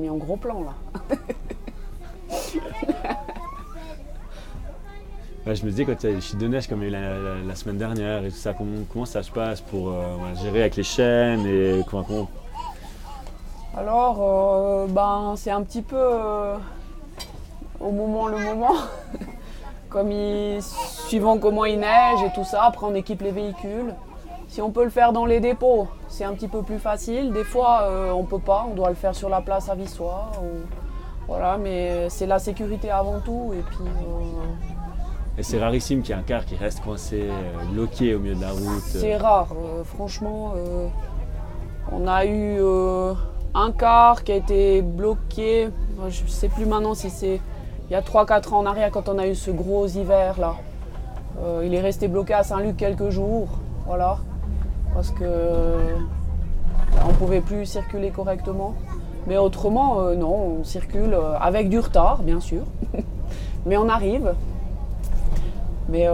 mis 0.01 0.09
en 0.09 0.17
gros 0.17 0.35
plan 0.37 0.63
là. 0.63 1.15
Ouais, 5.47 5.55
je 5.55 5.65
me 5.65 5.71
disais 5.71 5.85
quand 5.85 6.03
il 6.03 6.09
y 6.09 6.13
a 6.13 6.15
les 6.15 6.21
chutes 6.21 6.37
de 6.37 6.47
neige 6.47 6.67
comme 6.67 6.83
il 6.83 6.91
y 6.91 6.95
a 6.95 6.99
eu 6.99 7.01
la, 7.01 7.17
la- 7.17 7.43
la 7.43 7.55
semaine 7.55 7.77
dernière 7.77 8.23
et 8.23 8.29
tout 8.29 8.35
ça, 8.35 8.53
comment, 8.53 8.83
comment 8.93 9.05
ça 9.05 9.23
se 9.23 9.31
passe 9.31 9.59
pour 9.59 9.89
euh, 9.89 10.17
gérer 10.39 10.61
avec 10.61 10.75
les 10.75 10.83
chaînes 10.83 11.45
et 11.47 11.81
comment, 11.89 12.03
comment- 12.03 12.29
Alors, 13.75 14.17
euh, 14.21 14.85
ben, 14.87 15.33
c'est 15.37 15.49
un 15.49 15.63
petit 15.63 15.81
peu 15.81 15.95
euh, 15.97 16.57
au 17.79 17.91
moment 17.91 18.27
le 18.27 18.37
moment. 18.37 18.75
Comme 19.89 20.09
il, 20.11 20.61
suivant 21.07 21.37
comment 21.37 21.65
il 21.65 21.77
neige 21.79 22.21
et 22.25 22.31
tout 22.33 22.45
ça, 22.45 22.63
après 22.63 22.85
on 22.85 22.95
équipe 22.95 23.21
les 23.23 23.31
véhicules. 23.31 23.93
Si 24.51 24.61
on 24.61 24.69
peut 24.69 24.83
le 24.83 24.89
faire 24.89 25.13
dans 25.13 25.25
les 25.25 25.39
dépôts, 25.39 25.87
c'est 26.09 26.25
un 26.25 26.33
petit 26.33 26.49
peu 26.49 26.61
plus 26.61 26.77
facile. 26.77 27.31
Des 27.31 27.45
fois, 27.45 27.83
euh, 27.83 28.11
on 28.11 28.25
peut 28.25 28.37
pas, 28.37 28.65
on 28.69 28.73
doit 28.75 28.89
le 28.89 28.95
faire 28.95 29.15
sur 29.15 29.29
la 29.29 29.39
place 29.39 29.69
à 29.69 29.75
Vissois. 29.75 30.29
ou- 30.41 30.65
Voilà, 31.25 31.57
mais 31.57 32.09
c'est 32.09 32.25
la 32.25 32.37
sécurité 32.37 32.91
avant 32.91 33.21
tout. 33.21 33.53
Et 33.57 33.61
puis, 33.61 33.77
euh, 33.87 35.37
Et 35.37 35.43
c'est 35.43 35.57
rarissime 35.57 36.01
qu'il 36.01 36.13
y 36.13 36.17
ait 36.17 36.21
un 36.21 36.25
car 36.25 36.43
qui 36.43 36.57
reste 36.57 36.81
coincé, 36.83 37.29
euh, 37.29 37.71
bloqué 37.71 38.13
au 38.13 38.19
milieu 38.19 38.35
de 38.35 38.41
la 38.41 38.49
route. 38.51 38.81
C'est 38.81 39.15
rare, 39.15 39.47
euh, 39.55 39.85
franchement. 39.85 40.51
euh, 40.57 40.87
on 41.93 42.05
a 42.07 42.25
eu 42.25 42.59
un 43.53 43.71
car 43.71 44.25
qui 44.25 44.33
a 44.33 44.35
été 44.35 44.81
bloqué. 44.81 45.69
Je 46.09 46.23
ne 46.23 46.27
sais 46.27 46.49
plus 46.49 46.65
maintenant 46.65 46.93
si 46.93 47.09
c'est 47.09 47.39
il 47.89 47.93
y 47.93 47.95
a 47.95 48.01
3-4 48.01 48.53
ans 48.53 48.59
en 48.59 48.65
arrière 48.65 48.91
quand 48.91 49.07
on 49.07 49.17
a 49.17 49.27
eu 49.27 49.35
ce 49.35 49.51
gros 49.51 49.87
hiver 49.87 50.37
là. 50.41 50.55
Euh, 51.41 51.63
il 51.65 51.73
est 51.73 51.79
resté 51.81 52.09
bloqué 52.09 52.33
à 52.33 52.43
Saint-Luc 52.43 52.75
quelques 52.75 53.09
jours, 53.09 53.47
voilà, 53.85 54.17
parce 54.93 55.11
que 55.11 55.23
bah, 56.95 57.03
on 57.07 57.13
pouvait 57.13 57.41
plus 57.41 57.65
circuler 57.65 58.09
correctement. 58.11 58.75
Mais 59.27 59.37
autrement, 59.37 60.01
euh, 60.01 60.15
non, 60.15 60.59
on 60.59 60.63
circule 60.63 61.13
euh, 61.13 61.37
avec 61.39 61.69
du 61.69 61.77
retard, 61.79 62.23
bien 62.23 62.39
sûr, 62.39 62.63
mais 63.65 63.77
on 63.77 63.87
arrive. 63.87 64.33
Mais 65.91 66.07
euh, 66.07 66.13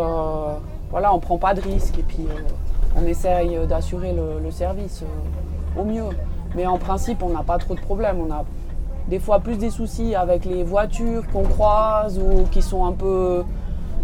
voilà, 0.90 1.14
on 1.14 1.20
prend 1.20 1.38
pas 1.38 1.54
de 1.54 1.62
risques 1.62 2.00
et 2.00 2.04
puis 2.04 2.26
euh, 2.30 2.42
on 3.00 3.06
essaye 3.06 3.58
d'assurer 3.68 4.12
le, 4.14 4.50
service 4.52 5.04
euh, 5.04 5.80
au 5.80 5.86
mieux. 5.86 6.10
Mais 6.56 6.66
en 6.66 6.80
principe, 6.80 7.22
on 7.22 7.30
n'a 7.30 7.44
pas 7.44 7.60
trop 7.60 7.76
de 7.76 7.80
problèmes. 7.80 8.18
On 8.28 8.34
a 8.34 8.44
des 9.08 9.20
fois 9.20 9.40
plus 9.40 9.58
des 9.58 9.70
soucis 9.70 10.16
avec 10.16 10.46
les 10.46 10.64
voitures 10.64 11.24
qu'on 11.32 11.44
croise 11.44 12.20
ou 12.20 12.46
qui 12.50 12.62
sont 12.62 12.86
un 12.86 12.92
peu 12.92 13.44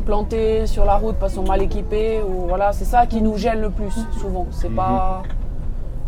plantées 0.06 0.68
sur 0.68 0.86
la 0.86 0.96
route 0.96 1.16
parce 1.20 1.34
qu'elles 1.34 1.44
sont 1.44 1.50
mal 1.50 1.62
équipées. 1.62 2.22
Ou 2.22 2.48
voilà, 2.48 2.74
c'est 2.74 2.86
ça 2.86 3.06
qui 3.06 3.22
nous 3.22 3.38
gêne 3.38 3.62
le 3.62 3.70
plus 3.70 3.92
souvent. 4.20 4.48
C'est 4.52 4.74
pas 4.74 5.24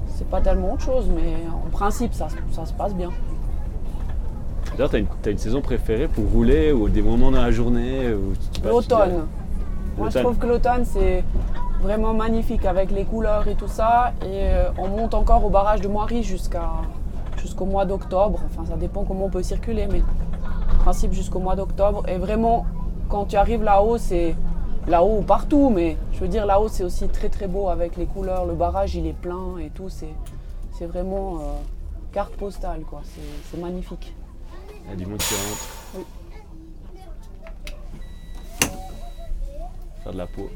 c'est 0.07 0.27
pas 0.29 0.39
tellement 0.39 0.73
autre 0.73 0.83
chose, 0.83 1.09
mais 1.13 1.33
en 1.51 1.69
principe, 1.69 2.13
ça, 2.13 2.27
ça 2.51 2.65
se 2.65 2.73
passe 2.73 2.95
bien. 2.95 3.09
D'ailleurs, 4.71 4.89
t'as 4.89 4.99
une, 4.99 5.07
t'as 5.21 5.31
une 5.31 5.37
saison 5.37 5.61
préférée 5.61 6.07
pour 6.07 6.25
rouler 6.31 6.71
ou 6.71 6.87
des 6.87 7.01
moments 7.01 7.31
dans 7.31 7.41
la 7.41 7.51
journée 7.51 8.13
tu 8.53 8.61
L'automne. 8.61 9.25
Moi, 9.97 10.09
je 10.09 10.19
trouve 10.19 10.37
que 10.37 10.47
l'automne, 10.47 10.83
c'est 10.85 11.23
vraiment 11.81 12.13
magnifique 12.13 12.65
avec 12.65 12.91
les 12.91 13.05
couleurs 13.05 13.47
et 13.47 13.55
tout 13.55 13.67
ça. 13.67 14.13
Et 14.21 14.49
euh, 14.49 14.69
on 14.77 14.87
monte 14.87 15.13
encore 15.13 15.45
au 15.45 15.49
barrage 15.49 15.81
de 15.81 15.87
Moiry 15.87 16.23
jusqu'à 16.23 16.71
jusqu'au 17.37 17.65
mois 17.65 17.85
d'octobre. 17.85 18.39
Enfin, 18.45 18.69
ça 18.69 18.75
dépend 18.75 19.03
comment 19.03 19.25
on 19.25 19.29
peut 19.29 19.43
circuler, 19.43 19.87
mais 19.91 20.01
en 20.01 20.83
principe 20.83 21.13
jusqu'au 21.13 21.39
mois 21.39 21.55
d'octobre. 21.55 22.03
Et 22.09 22.17
vraiment, 22.17 22.65
quand 23.09 23.25
tu 23.25 23.35
arrives 23.35 23.63
là-haut, 23.63 23.97
c'est 23.97 24.35
là-haut 24.87 25.17
ou 25.19 25.21
partout, 25.21 25.69
mais 25.69 25.97
je 26.13 26.19
veux 26.19 26.27
dire, 26.27 26.45
là-haut, 26.45 26.67
c'est 26.67 26.83
aussi 26.83 27.07
très 27.07 27.29
très 27.29 27.47
beau 27.47 27.67
avec 27.69 27.95
les 27.97 28.05
couleurs. 28.05 28.45
Le 28.45 28.53
barrage, 28.53 28.95
il 28.95 29.05
est 29.07 29.13
plein 29.13 29.57
et 29.59 29.69
tout. 29.69 29.89
C'est 29.89 30.13
c'est 30.77 30.85
vraiment 30.85 31.37
euh, 31.39 31.41
carte 32.11 32.33
postale, 32.33 32.81
quoi. 32.81 33.01
C'est- 33.51 33.57
magnifique. 33.57 34.13
Il 34.85 34.89
y 34.89 34.93
a 34.93 34.95
du 34.97 35.05
monde 35.05 35.19
qui 35.19 35.33
rentre. 35.33 35.67
Oui. 35.95 36.03
Faire 40.03 40.11
de 40.13 40.17
la 40.17 40.27
peau. 40.27 40.49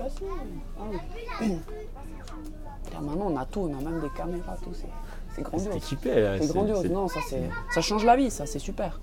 Ah 0.00 0.04
oui. 0.90 0.98
Là, 2.92 3.00
maintenant, 3.00 3.26
on 3.30 3.36
a 3.36 3.44
tout, 3.44 3.60
on 3.70 3.78
a 3.78 3.80
même 3.82 4.00
des 4.00 4.08
caméras, 4.16 4.56
tout. 4.64 4.70
C'est 4.72 4.86
c'est 5.28 5.36
C'est 5.36 5.42
grandiose. 5.42 5.76
équipé. 5.76 6.20
là, 6.20 6.38
C'est 6.40 6.48
grandiose. 6.48 6.90
Non, 6.90 7.06
ça, 7.06 7.20
c'est, 7.28 7.48
ça 7.70 7.80
change 7.80 8.04
la 8.04 8.16
vie, 8.16 8.30
ça, 8.30 8.46
c'est 8.46 8.58
super. 8.58 8.98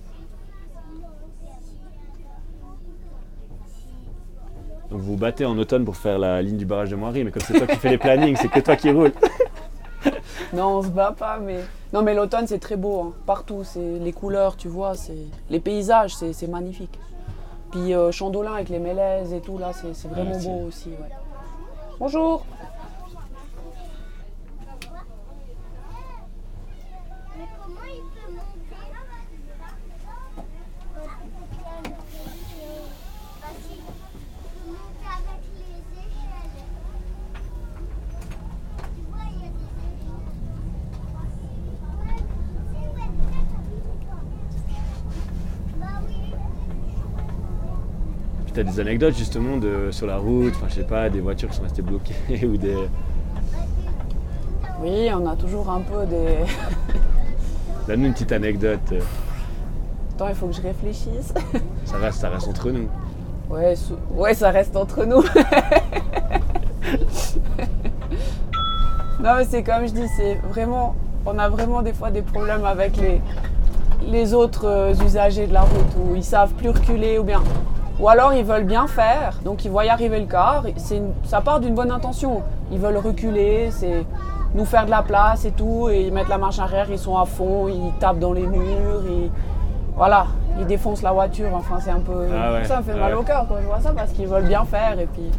Donc 4.90 5.00
vous 5.02 5.12
vous 5.14 5.18
battez 5.18 5.46
en 5.46 5.58
automne 5.58 5.84
pour 5.84 5.98
faire 5.98 6.18
la 6.18 6.42
ligne 6.42 6.58
du 6.58 6.66
barrage 6.66 6.90
de 6.90 6.96
Moiry, 6.96 7.24
mais 7.24 7.32
comme 7.32 7.42
c'est 7.44 7.54
toi 7.58 7.68
qui 7.68 7.76
fais 7.76 7.90
les 7.90 7.98
plannings, 7.98 8.38
c'est 8.38 8.48
que 8.48 8.60
toi 8.60 8.76
qui 8.76 8.90
roules. 8.92 9.12
Non, 10.54 10.78
on 10.78 10.82
se 10.84 10.88
bat 10.88 11.12
pas, 11.18 11.40
mais. 11.40 11.60
Non, 11.92 12.04
mais 12.04 12.14
l'automne, 12.14 12.48
c'est 12.48 12.60
très 12.60 12.78
beau. 12.78 13.02
hein. 13.02 13.14
Partout, 13.26 13.64
c'est 13.66 14.00
les 14.00 14.14
couleurs, 14.14 14.56
tu 14.56 14.70
vois, 14.70 14.96
c'est 14.96 15.18
les 15.50 15.60
paysages, 15.60 16.16
c'est, 16.16 16.32
c'est 16.32 16.48
magnifique. 16.48 16.98
Puis 17.72 17.94
euh, 17.94 18.12
Chandolin 18.12 18.54
avec 18.54 18.70
les 18.70 18.80
mélèzes 18.80 19.34
et 19.34 19.42
tout, 19.42 19.58
là, 19.58 19.72
c'est, 19.74 20.08
vraiment 20.08 20.32
Ah, 20.36 20.44
beau 20.44 20.68
aussi. 20.68 20.90
Ouais. 20.90 21.10
Bonjour. 22.00 22.46
Mais 27.38 27.46
comment 27.62 27.86
il 27.94 28.02
peut 28.02 28.32
monter 28.32 28.78
Parce 33.42 33.58
qu'il 33.68 33.78
peut 33.78 34.72
monter 34.72 35.08
avec 35.08 35.42
les 35.56 36.00
échelles. 36.00 36.58
Tu 38.96 39.02
vois, 39.10 39.26
il 39.32 39.40
y 39.40 39.46
a 39.46 39.50
des 39.50 39.68
échelles. 39.86 40.28
Bah 45.80 45.86
oui. 46.08 46.34
Puis 48.36 48.46
t'as 48.58 48.64
des 48.64 48.80
anecdotes 48.80 49.16
justement 49.16 49.58
de, 49.58 49.92
sur 49.92 50.08
la 50.08 50.18
route, 50.18 50.54
enfin 50.56 50.66
je 50.68 50.76
sais 50.76 50.84
pas, 50.84 51.12
des 51.12 51.20
voitures 51.20 51.48
qui 51.50 51.58
sont 51.58 51.62
restées 51.62 51.84
bloquées 51.84 52.16
ou 52.44 52.58
des. 52.58 52.76
Oui, 54.82 55.10
on 55.14 55.28
a 55.28 55.36
toujours 55.36 55.70
un 55.70 55.82
peu 55.82 56.08
des. 56.08 56.38
Donne-nous 57.88 58.08
une 58.08 58.14
petite 58.14 58.32
anecdote. 58.32 58.96
Attends, 60.16 60.30
il 60.30 60.36
faut 60.36 60.48
que 60.48 60.56
je 60.56 60.62
réfléchisse. 60.62 61.36
Ça 61.86 61.98
reste, 61.98 62.20
ça 62.20 62.30
reste 62.30 62.48
entre 62.48 62.72
nous. 62.72 62.90
Ouais, 63.48 63.76
ouais, 64.16 64.34
ça 64.34 64.50
reste 64.50 64.76
entre 64.76 65.06
nous. 65.06 65.22
non, 69.24 69.36
mais 69.38 69.46
c'est 69.46 69.62
comme 69.62 69.86
je 69.88 69.94
dis, 69.94 70.08
c'est 70.18 70.34
vraiment, 70.50 70.96
on 71.28 71.38
a 71.38 71.48
vraiment 71.48 71.84
des 71.84 71.94
fois 71.94 72.10
des 72.10 72.24
problèmes 72.24 72.66
avec 72.66 72.98
les, 72.98 73.22
les 74.08 74.34
autres 74.34 74.66
euh, 74.66 74.94
usagers 75.06 75.46
de 75.46 75.54
la 75.54 75.62
route 75.62 75.96
où 76.00 76.16
ils 76.16 76.24
savent 76.24 76.54
plus 76.54 76.70
reculer 76.70 77.20
ou 77.20 77.24
bien, 77.24 77.44
ou 78.00 78.10
alors 78.10 78.34
ils 78.34 78.44
veulent 78.46 78.64
bien 78.66 78.88
faire, 78.88 79.40
donc 79.44 79.66
ils 79.66 79.72
voient 79.72 79.86
y 79.86 79.90
arriver 79.90 80.20
le 80.20 80.26
car. 80.28 80.64
C'est 80.78 80.98
une- 80.98 81.14
ça 81.24 81.42
part 81.42 81.60
d'une 81.60 81.74
bonne 81.76 81.92
intention. 81.92 82.42
Ils 82.72 82.80
veulent 82.80 82.98
reculer, 82.98 83.70
c'est 83.72 84.06
nous 84.56 84.66
faire 84.66 84.86
de 84.86 84.92
la 84.92 85.02
place 85.02 85.46
et 85.46 85.52
tout, 85.52 85.90
et 85.90 86.02
ils 86.08 86.14
mettent 86.14 86.30
la 86.30 86.38
marche 86.38 86.60
arrière, 86.60 86.88
ils 86.90 86.98
sont 87.00 87.18
à 87.18 87.26
fond, 87.26 87.68
ils 87.68 87.92
tapent 88.00 88.20
dans 88.20 88.34
les 88.34 88.46
murs, 88.48 89.04
ils, 89.08 89.30
voilà, 89.96 90.28
ils 90.60 90.66
défoncent 90.66 91.02
la 91.02 91.12
voiture. 91.12 91.50
Enfin, 91.54 91.78
c'est 91.80 91.92
un 91.92 92.00
peu, 92.00 92.28
Ah 92.34 92.54
ouais, 92.54 92.64
ça 92.66 92.78
me 92.78 92.84
fait 92.84 92.92
ah 92.96 93.00
mal 93.00 93.14
ouais. 93.14 93.20
au 93.20 93.24
cœur 93.24 93.46
quand 93.50 93.56
je 93.62 93.66
vois 93.68 93.80
ça 93.80 93.92
parce 93.96 94.12
qu'ils 94.12 94.28
veulent 94.28 94.48
bien 94.48 94.64
faire 94.66 95.00
et 95.00 95.06
puis 95.08 95.30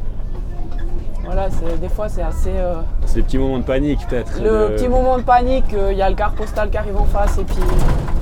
voilà, 1.25 1.49
des 1.81 1.89
fois 1.89 2.09
c'est 2.09 2.23
assez. 2.23 2.53
euh, 2.57 2.75
C'est 3.07 3.17
des 3.17 3.23
petits 3.23 3.39
moments 3.39 3.59
de 3.59 3.65
panique 3.65 4.07
peut-être. 4.09 4.41
le 4.43 4.71
de- 4.71 4.75
petit 4.75 4.89
moment 4.89 5.19
de 5.19 5.23
panique, 5.23 5.75
euh, 5.75 5.93
il 5.93 5.99
y 5.99 6.03
a 6.03 6.09
le 6.09 6.17
car 6.17 6.33
postal 6.33 6.71
qui 6.71 6.79
arrive 6.79 6.97
en 6.97 7.05
face 7.05 7.37
et 7.39 7.45
puis 7.45 7.59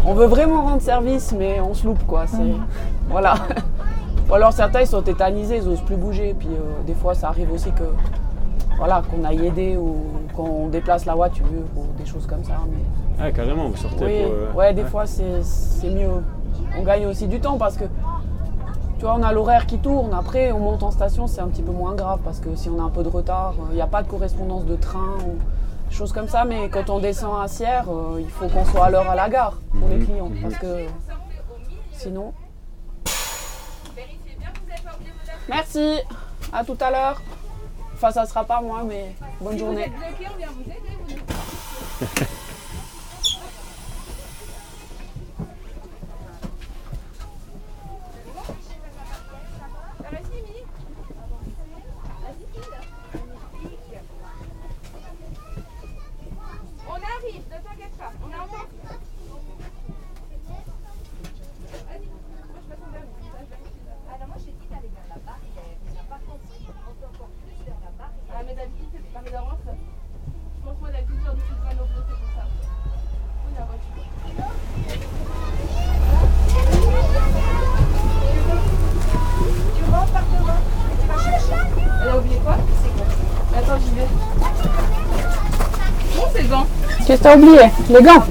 on 0.05 0.13
veut 0.15 0.27
vraiment 0.27 0.63
rendre 0.63 0.83
service 0.83 1.33
mais 1.39 1.61
on 1.61 1.73
se 1.75 1.87
loupe 1.87 2.05
quoi. 2.07 2.25
C'est 2.27 2.37
voilà. 3.09 3.35
Ou 4.29 4.35
alors 4.35 4.53
certains 4.53 4.81
ils 4.81 4.87
sont 4.87 5.03
tétanisés, 5.03 5.59
ils 5.59 5.69
osent 5.69 5.83
plus 5.83 5.97
bouger. 5.97 6.35
Puis 6.39 6.49
euh, 6.49 6.83
des 6.87 6.95
fois 6.95 7.15
ça 7.15 7.29
arrive 7.29 7.53
aussi 7.53 7.71
que 7.73 7.85
voilà 8.77 9.03
qu'on 9.11 9.25
aille 9.25 9.47
aider 9.47 9.77
ou 9.77 9.97
qu'on 10.35 10.69
déplace 10.69 11.07
la 11.07 11.15
voiture 11.15 11.47
ou 11.77 11.85
des 11.99 12.05
choses 12.05 12.27
comme 12.27 12.45
ça. 12.45 12.55
Mais 12.69 12.77
Ah 13.21 13.31
carrément, 13.33 13.69
vous 13.69 13.77
sortez 13.77 14.05
oui, 14.05 14.23
pour. 14.23 14.33
euh, 14.33 14.53
ouais, 14.55 14.75
des 14.75 14.85
fois 14.85 15.05
c'est 15.07 15.91
mieux. 15.91 16.23
On 16.79 16.83
gagne 16.83 17.07
aussi 17.07 17.27
du 17.27 17.41
temps 17.41 17.57
parce 17.59 17.77
que 17.77 17.85
tu 18.99 19.05
vois, 19.05 19.15
on 19.15 19.23
a 19.23 19.31
l'horaire 19.33 19.67
qui 19.67 19.79
tourne. 19.79 20.15
Après, 20.15 20.53
on 20.53 20.59
monte 20.59 20.83
en 20.83 20.91
station, 20.91 21.27
c'est 21.27 21.43
un 21.43 21.49
petit 21.49 21.61
peu 21.63 21.71
moins 21.73 21.95
grave 21.95 22.21
parce 22.25 22.41
que 22.41 22.55
si 22.57 22.71
on 22.71 22.81
a 22.81 22.83
un 22.85 22.89
peu 22.89 23.03
de 23.03 23.09
retard, 23.11 23.53
il 23.71 23.75
n'y 23.75 23.83
a 23.83 23.87
pas 23.87 24.03
de 24.03 24.09
correspondance 24.09 24.65
de 24.65 24.75
train 24.75 25.17
ou 25.27 25.37
des 25.91 25.95
choses 25.95 26.13
comme 26.13 26.29
ça. 26.29 26.47
Mais 26.47 26.71
quand 26.71 26.89
on 26.89 26.99
descend 26.99 27.33
à 27.43 27.47
Sierre, 27.47 27.85
euh, 27.91 28.19
il 28.21 28.29
faut 28.31 28.49
qu'on 28.49 28.65
soit 28.65 28.87
à 28.87 28.91
l'heure 28.91 29.09
à 29.11 29.15
la 29.15 29.29
gare 29.29 29.59
pour 29.79 29.87
les 29.91 29.97
Mhm, 29.97 30.05
clients 30.07 30.29
mhm. 30.31 30.41
parce 30.43 30.55
que 30.57 30.87
sinon. 31.93 32.33
Merci. 35.49 36.01
À 36.53 36.65
tout 36.65 36.77
à 36.81 36.91
l'heure. 36.91 37.23
Enfin, 37.95 38.11
ça 38.11 38.27
sera 38.27 38.45
pas 38.45 38.61
moi, 38.61 38.83
mais 38.85 39.15
bonne 39.41 39.59
journée. 39.59 39.89
bloqué, 39.89 40.31
on 40.33 40.37
vient 40.37 40.49
vous 40.49 40.63
aider. 40.63 40.97
vous. 41.09 42.07
Ça 50.03 50.11
va, 50.11 50.19
Simi 50.19 50.63
Vas-y, 52.23 52.47
Magnifique. 53.15 54.31
On 56.89 56.93
arrive. 56.93 57.43
manque-moi 70.67 70.91
la 70.91 71.03
culture 71.03 71.35
du 71.35 71.41
football 71.41 71.77
au 71.81 71.87
c'est 71.95 72.17
pour 72.17 72.31
ça. 72.35 72.45
Oui, 73.47 73.53
la 73.57 73.65
voiture. 73.65 73.93
Tu 79.77 79.85
rentres 79.85 80.13
par 80.13 80.23
devant 80.23 80.61
et 80.91 80.97
tu 81.01 81.07
vas 81.07 81.19
chercher. 81.23 81.61
Elle 82.03 82.09
a 82.09 82.19
oublié 82.19 82.39
quoi 82.39 82.57
C'est 82.83 82.93
quoi 82.97 83.07
Attends, 83.59 83.79
j'y 83.79 83.91
vais. 83.95 84.09
Bon, 86.17 86.27
c'est 86.33 86.49
gants. 86.49 86.67
Qu'est-ce 87.07 87.19
que 87.21 87.23
t'as 87.23 87.37
oublié 87.37 87.71
Les 87.89 88.03
gants. 88.03 88.25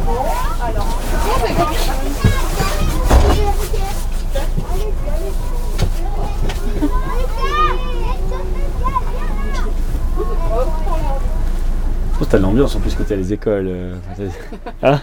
Je 12.14 12.20
pense 12.20 12.28
que 12.28 12.32
t'as 12.32 12.38
de 12.38 12.44
l'ambiance 12.44 12.76
en 12.76 12.80
plus 12.80 12.96
que 12.96 13.04
t'as 13.04 13.16
les 13.16 13.34
écoles. 13.34 13.68
euh, 13.68 13.96
hein 14.84 15.02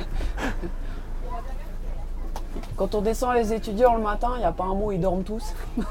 Quand 2.77 2.95
on 2.95 3.01
descend 3.03 3.35
les 3.35 3.53
étudiants 3.53 3.97
le 3.97 4.03
matin, 4.03 4.31
il 4.37 4.41
n'y 4.41 4.45
a 4.45 4.53
pas 4.53 4.65
un 4.65 4.75
mot, 4.75 4.93
ils 4.93 5.01
dorment 5.01 5.23
tous 5.25 5.55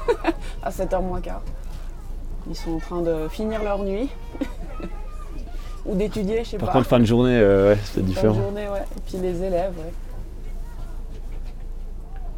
à 0.62 0.70
7h 0.70 1.00
moins 1.02 1.20
quart. 1.20 1.42
Ils 2.48 2.56
sont 2.56 2.72
en 2.72 2.78
train 2.78 3.02
de 3.02 3.28
finir 3.28 3.62
leur 3.62 3.78
nuit 3.84 4.10
ou 5.86 5.94
d'étudier, 5.94 6.44
je 6.44 6.50
sais 6.50 6.58
Par 6.58 6.68
pas. 6.68 6.72
contre, 6.74 6.88
fin 6.88 7.00
de 7.00 7.04
journée, 7.04 7.36
euh, 7.38 7.70
ouais, 7.72 7.78
c'est 7.84 7.94
Fin 7.94 8.00
de 8.00 8.06
différent. 8.06 8.34
journée, 8.34 8.68
ouais. 8.68 8.82
Et 8.96 9.00
puis 9.06 9.18
les 9.18 9.42
élèves, 9.42 9.72
ouais. 9.78 9.92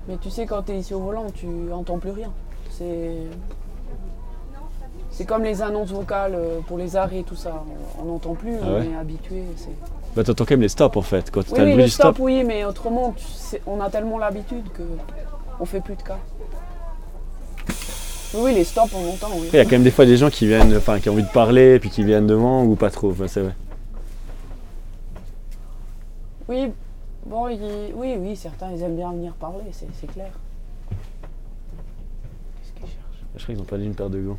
Mais 0.09 0.17
tu 0.19 0.31
sais, 0.31 0.47
quand 0.47 0.63
tu 0.63 0.73
es 0.73 0.79
ici 0.79 0.93
au 0.95 1.01
volant, 1.01 1.27
tu 1.35 1.47
entends 1.73 1.99
plus 1.99 2.11
rien. 2.11 2.31
C'est. 2.71 3.13
C'est 5.11 5.25
comme 5.27 5.45
les 5.45 5.63
annonces 5.63 5.91
vocales 5.93 6.35
euh, 6.35 6.59
pour 6.67 6.77
les 6.77 6.97
arrêts, 6.97 7.23
tout 7.23 7.37
ça. 7.37 7.63
On 8.03 8.07
n'entend 8.07 8.35
plus, 8.35 8.57
Ah 8.61 8.67
on 8.67 8.83
est 8.83 8.97
habitué. 8.97 9.45
c'est- 9.57 9.69
Bah, 10.17 10.25
t'entends 10.25 10.45
quand 10.45 10.55
même 10.55 10.61
les 10.63 10.69
stops 10.69 10.97
en 10.97 11.03
fait. 11.03 11.31
Quand 11.31 11.41
Oui, 11.43 11.47
t'as 11.55 11.59
le 11.59 11.65
oui, 11.67 11.71
bruit 11.73 11.83
le 11.83 11.85
du 11.85 11.91
stop. 11.91 12.15
stop, 12.17 12.25
oui, 12.25 12.43
mais 12.45 12.65
autrement, 12.65 13.13
tu 13.17 13.25
sais, 13.25 13.63
on 13.67 13.81
a 13.81 13.89
tellement 13.91 14.19
l'habitude 14.19 14.65
que 14.73 14.83
on 15.61 15.65
fait 15.65 15.81
plus 15.81 15.95
de 15.95 16.03
cas. 16.03 16.19
Oui, 18.35 18.55
les 18.55 18.65
stops, 18.65 18.93
on 18.95 19.09
entend, 19.09 19.29
oui. 19.35 19.47
Après, 19.47 19.49
il 19.53 19.57
y 19.57 19.61
a 19.61 19.65
quand 19.65 19.71
même 19.73 19.85
des 19.85 19.91
fois 19.91 20.07
des 20.07 20.17
gens 20.17 20.31
qui 20.31 20.47
viennent, 20.47 20.77
enfin, 20.77 20.99
qui 20.99 21.09
ont 21.09 21.13
envie 21.13 21.23
de 21.23 21.29
parler, 21.29 21.79
puis 21.79 21.91
qui 21.91 22.03
viennent 22.03 22.27
devant 22.27 22.65
ou 22.65 22.75
pas 22.75 22.91
trop. 22.91 23.11
Enfin, 23.11 23.29
c'est 23.29 23.41
vrai. 23.41 23.55
Oui, 26.49 26.73
bon, 27.25 27.47
oui, 27.47 28.17
oui, 28.19 28.37
certains, 28.37 28.71
ils 28.73 28.83
aiment 28.83 28.97
bien 28.97 29.11
venir 29.13 29.33
parler, 29.35 29.65
c'est 29.73 29.89
c'est 29.99 30.13
clair. 30.13 30.31
Qu'est-ce 30.91 32.73
qu'ils 32.73 32.87
cherchent? 32.87 33.25
Je 33.37 33.43
crois 33.43 33.55
qu'ils 33.55 33.63
ont 33.63 33.67
perdu 33.67 33.85
une 33.85 33.95
paire 33.95 34.11
de 34.11 34.21
gants. 34.21 34.39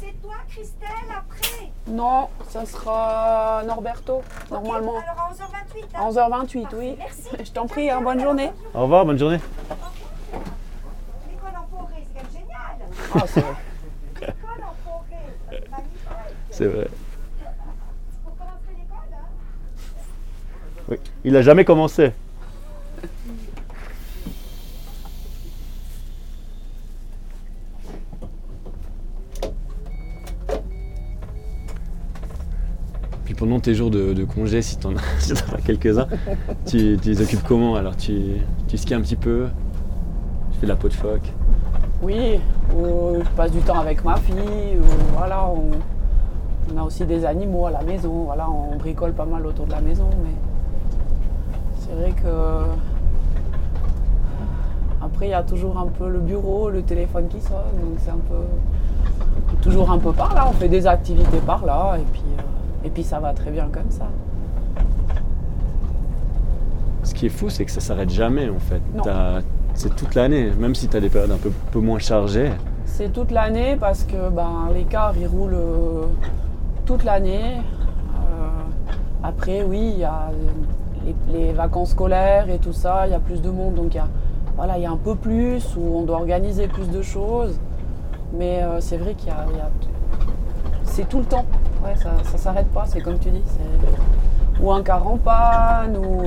C'est 0.00 0.22
toi, 0.22 0.36
Christelle, 0.48 0.88
après? 1.10 1.70
Non, 1.88 2.28
ça 2.48 2.64
sera 2.64 3.62
Norberto, 3.66 4.22
normalement. 4.50 4.94
Alors 4.96 5.18
à 5.18 5.32
11h28. 5.34 5.94
À 5.94 6.00
hein. 6.00 6.44
11h28, 6.44 6.66
oui. 6.78 6.94
Merci. 6.98 7.28
Je 7.44 7.50
t'en 7.50 7.66
prie, 7.66 7.90
hein, 7.90 8.00
bonne 8.00 8.20
journée. 8.20 8.50
Au 8.74 8.82
revoir, 8.82 9.04
bonne 9.04 9.18
journée. 9.18 9.40
L'école 11.28 11.50
en 11.50 11.76
forêt, 11.76 11.94
c'est 11.96 12.14
quand 12.14 12.22
même 12.22 12.32
génial. 12.32 12.78
Ah, 12.80 12.84
c'est 12.94 12.94
vrai. 12.94 12.96
L'école 12.96 12.96
en 12.96 12.96
forêt, 12.96 12.96
c'est 12.96 12.96
magnifique. 12.96 12.96
C'est 12.96 12.96
vrai. 12.96 12.96
Pour 12.96 12.96
commencer 12.96 12.97
l'école, 18.76 19.12
hein 19.14 19.26
Oui. 20.88 20.96
Il 21.24 21.36
a 21.36 21.42
jamais 21.42 21.64
commencé. 21.64 22.12
Puis 33.24 33.34
pendant 33.34 33.60
tes 33.60 33.74
jours 33.74 33.90
de, 33.90 34.24
congé, 34.24 34.62
si 34.62 34.78
t'en 34.78 34.94
as, 34.96 35.32
as 35.54 35.60
quelques-uns, 35.60 36.08
tu, 36.66 36.96
les 36.96 37.20
occupes 37.20 37.42
comment 37.46 37.76
Alors 37.76 37.96
tu, 37.96 38.36
tu 38.68 38.78
skis 38.78 38.94
un 38.94 39.00
petit 39.00 39.16
peu, 39.16 39.48
tu 40.52 40.58
fais 40.60 40.66
de 40.66 40.68
la 40.68 40.76
peau 40.76 40.88
de 40.88 40.94
phoque. 40.94 41.32
Oui, 42.00 42.40
ou 42.76 43.16
je 43.22 43.28
passe 43.30 43.50
du 43.50 43.60
temps 43.60 43.80
avec 43.80 44.04
ma 44.04 44.16
fille, 44.16 44.78
ou 44.78 45.16
voilà, 45.16 45.46
on, 45.48 45.70
on 46.72 46.80
a 46.80 46.84
aussi 46.84 47.04
des 47.04 47.24
animaux 47.24 47.66
à 47.66 47.70
la 47.72 47.82
maison, 47.82 48.24
voilà, 48.24 48.46
on 48.48 48.76
bricole 48.76 49.12
pas 49.12 49.24
mal 49.24 49.44
autour 49.44 49.66
de 49.66 49.72
la 49.72 49.80
maison, 49.80 50.08
mais 50.22 50.30
c'est 51.80 51.94
vrai 51.94 52.12
que 52.12 52.66
après 55.02 55.26
il 55.26 55.30
y 55.30 55.34
a 55.34 55.42
toujours 55.42 55.76
un 55.78 55.86
peu 55.86 56.08
le 56.08 56.20
bureau, 56.20 56.70
le 56.70 56.82
téléphone 56.82 57.26
qui 57.28 57.40
sonne, 57.40 57.56
donc 57.82 57.98
c'est 57.98 58.10
un 58.10 58.20
peu 58.28 59.56
toujours 59.62 59.90
un 59.90 59.98
peu 59.98 60.12
par 60.12 60.34
là, 60.34 60.46
on 60.48 60.52
fait 60.52 60.68
des 60.68 60.86
activités 60.86 61.38
par 61.38 61.64
là, 61.66 61.96
et 61.98 62.04
puis, 62.12 62.22
euh, 62.38 62.86
et 62.86 62.90
puis 62.90 63.02
ça 63.02 63.18
va 63.18 63.32
très 63.32 63.50
bien 63.50 63.68
comme 63.72 63.90
ça. 63.90 64.06
Ce 67.02 67.12
qui 67.12 67.26
est 67.26 67.30
fou, 67.30 67.50
c'est 67.50 67.64
que 67.64 67.70
ça 67.72 67.80
s'arrête 67.80 68.10
jamais 68.10 68.48
en 68.48 68.60
fait. 68.60 68.82
C'est 69.78 69.94
toute 69.94 70.16
l'année, 70.16 70.50
même 70.58 70.74
si 70.74 70.88
tu 70.88 70.96
as 70.96 71.00
des 71.00 71.08
périodes 71.08 71.30
un 71.30 71.38
peu, 71.70 71.78
moins 71.78 72.00
chargées. 72.00 72.50
C'est 72.84 73.12
toute 73.12 73.30
l'année 73.30 73.76
parce 73.78 74.02
que 74.02 74.28
ben, 74.28 74.70
les 74.74 74.82
cars 74.82 75.14
ils 75.16 75.28
roulent 75.28 75.54
euh, 75.54 76.06
toute 76.84 77.04
l'année. 77.04 77.58
Euh, 77.58 79.22
après, 79.22 79.62
oui, 79.62 79.92
il 79.94 80.00
y 80.00 80.04
a 80.04 80.32
les, 81.32 81.52
vacances 81.52 81.90
scolaires 81.90 82.50
et 82.50 82.58
tout 82.58 82.72
ça, 82.72 83.06
il 83.06 83.12
y 83.12 83.14
a 83.14 83.20
plus 83.20 83.40
de 83.40 83.50
monde, 83.50 83.76
donc 83.76 83.94
il 83.94 83.98
y 83.98 84.00
a, 84.00 84.08
voilà, 84.56 84.78
il 84.78 84.82
y 84.82 84.86
a 84.86 84.90
un 84.90 84.96
peu 84.96 85.14
plus 85.14 85.62
où 85.76 85.98
on 85.98 86.02
doit 86.02 86.16
organiser 86.16 86.66
plus 86.66 86.90
de 86.90 87.00
choses. 87.00 87.60
Mais 88.36 88.64
euh, 88.64 88.80
c'est 88.80 88.96
vrai 88.96 89.14
qu'il 89.14 89.28
y 89.28 89.30
a, 89.30 89.46
c'est 90.82 91.08
tout 91.08 91.20
le 91.20 91.24
temps. 91.24 91.46
Ouais, 91.84 91.94
ça 91.94 92.10
ne 92.32 92.36
s'arrête 92.36 92.68
pas, 92.72 92.84
c'est 92.88 93.00
comme 93.00 93.20
tu 93.20 93.30
dis. 93.30 93.44
Ou 94.60 94.72
un 94.72 94.82
car 94.82 95.06
en 95.06 95.18
panne, 95.18 95.96
ou 95.96 96.24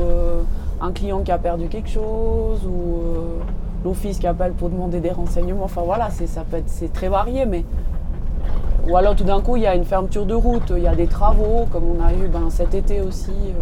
un 0.82 0.92
client 0.92 1.22
qui 1.22 1.32
a 1.32 1.38
perdu 1.38 1.68
quelque 1.68 1.90
chose, 1.90 2.66
ou 2.66 3.02
euh, 3.02 3.40
l'office 3.86 4.18
qui 4.18 4.28
appelle 4.28 4.54
pour 4.54 4.70
demander 4.70 5.00
des 5.00 5.12
renseignements. 5.12 5.66
Enfin 5.66 5.82
voilà, 5.86 6.10
c'est, 6.10 6.94
très 6.94 7.08
varié, 7.08 7.46
mais. 7.46 7.64
Ou 8.90 8.98
alors 8.98 9.16
tout 9.16 9.24
d'un 9.24 9.42
coup, 9.42 9.58
il 9.58 9.62
y 9.62 9.68
a 9.68 9.76
une 9.76 9.86
fermeture 9.86 10.26
de 10.26 10.34
route, 10.34 10.74
il 10.76 10.82
y 10.82 10.88
a 10.88 10.96
des 10.96 11.06
travaux, 11.06 11.68
comme 11.72 11.84
on 11.84 12.04
a 12.04 12.12
eu 12.14 12.28
ben, 12.28 12.50
cet 12.50 12.74
été 12.74 13.00
aussi. 13.02 13.30
euh, 13.32 13.62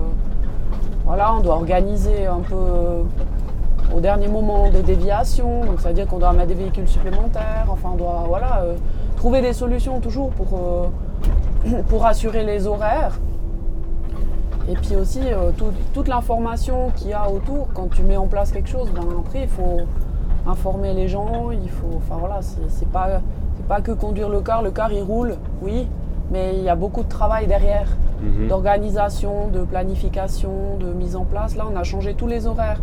voilà, 1.06 1.34
on 1.36 1.42
doit 1.42 1.56
organiser 1.56 2.26
un 2.26 2.40
peu 2.40 2.56
euh, 2.56 3.02
au 3.94 4.00
dernier 4.00 4.28
moment 4.28 4.70
des 4.70 4.82
déviations, 4.82 5.66
donc 5.66 5.82
ça 5.82 5.90
veut 5.90 5.96
dire 5.96 6.08
qu'on 6.08 6.20
doit 6.20 6.32
mettre 6.32 6.50
des 6.50 6.54
véhicules 6.54 6.88
supplémentaires, 6.88 7.66
enfin 7.68 7.90
on 7.94 7.98
doit 7.98 8.24
voilà, 8.28 8.64
trouver 9.18 9.42
des 9.42 9.54
solutions 9.54 10.00
toujours 10.00 10.30
pour, 10.30 10.60
pour 11.90 12.06
assurer 12.06 12.46
les 12.46 12.68
horaires. 12.68 13.20
Et 14.70 14.74
puis 14.76 14.96
aussi 14.96 15.20
euh, 15.26 15.52
tout- 15.58 15.74
toute 15.94 16.08
l'information 16.08 16.92
qu'il 16.96 17.10
y 17.10 17.14
a 17.14 17.30
autour, 17.30 17.68
quand 17.74 17.90
tu 17.90 18.04
mets 18.04 18.18
en 18.18 18.28
place 18.28 18.52
quelque 18.52 18.70
chose, 18.70 18.90
ben 18.94 19.02
après 19.20 19.42
il 19.44 19.48
faut 19.48 19.82
informer 20.48 20.94
les 20.94 21.08
gens, 21.08 21.50
il 21.52 21.70
faut. 21.70 21.98
Enfin 21.98 22.18
voilà, 22.20 22.40
c'est 22.70 22.88
pas, 22.90 23.22
pas 23.68 23.82
que 23.82 23.92
conduire 23.92 24.30
le 24.30 24.42
car, 24.42 24.62
le 24.62 24.72
car 24.72 24.92
il 24.92 25.02
roule, 25.04 25.36
oui, 25.64 25.88
mais 26.32 26.54
il 26.56 26.64
y 26.64 26.70
a 26.70 26.76
beaucoup 26.76 27.04
de 27.04 27.10
travail 27.10 27.48
derrière 27.48 27.88
Mhm. 28.22 28.48
d'organisation, 28.50 29.48
de 29.48 29.62
planification, 29.64 30.78
de 30.80 30.88
mise 30.94 31.16
en 31.16 31.24
place. 31.24 31.56
Là, 31.56 31.66
on 31.72 31.76
a 31.78 31.84
changé 31.84 32.14
tous 32.14 32.28
les 32.28 32.48
horaires. 32.48 32.82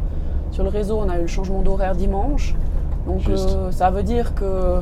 Sur 0.51 0.65
le 0.65 0.71
réseau, 0.71 0.99
on 1.05 1.09
a 1.11 1.19
eu 1.19 1.23
le 1.23 1.27
changement 1.27 1.61
d'horaire 1.61 1.95
dimanche. 1.95 2.55
Donc, 3.07 3.29
euh, 3.29 3.71
ça 3.71 3.91
veut 3.91 4.03
dire 4.03 4.35
que 4.35 4.81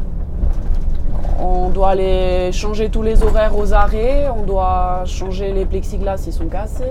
on 1.40 1.68
doit 1.70 1.90
aller 1.90 2.50
changer 2.52 2.88
tous 2.90 3.02
les 3.02 3.22
horaires 3.22 3.56
aux 3.56 3.72
arrêts, 3.72 4.28
on 4.36 4.42
doit 4.44 5.02
changer 5.04 5.52
les 5.52 5.64
plexiglas 5.64 6.16
s'ils 6.18 6.32
sont 6.32 6.46
cassés. 6.46 6.84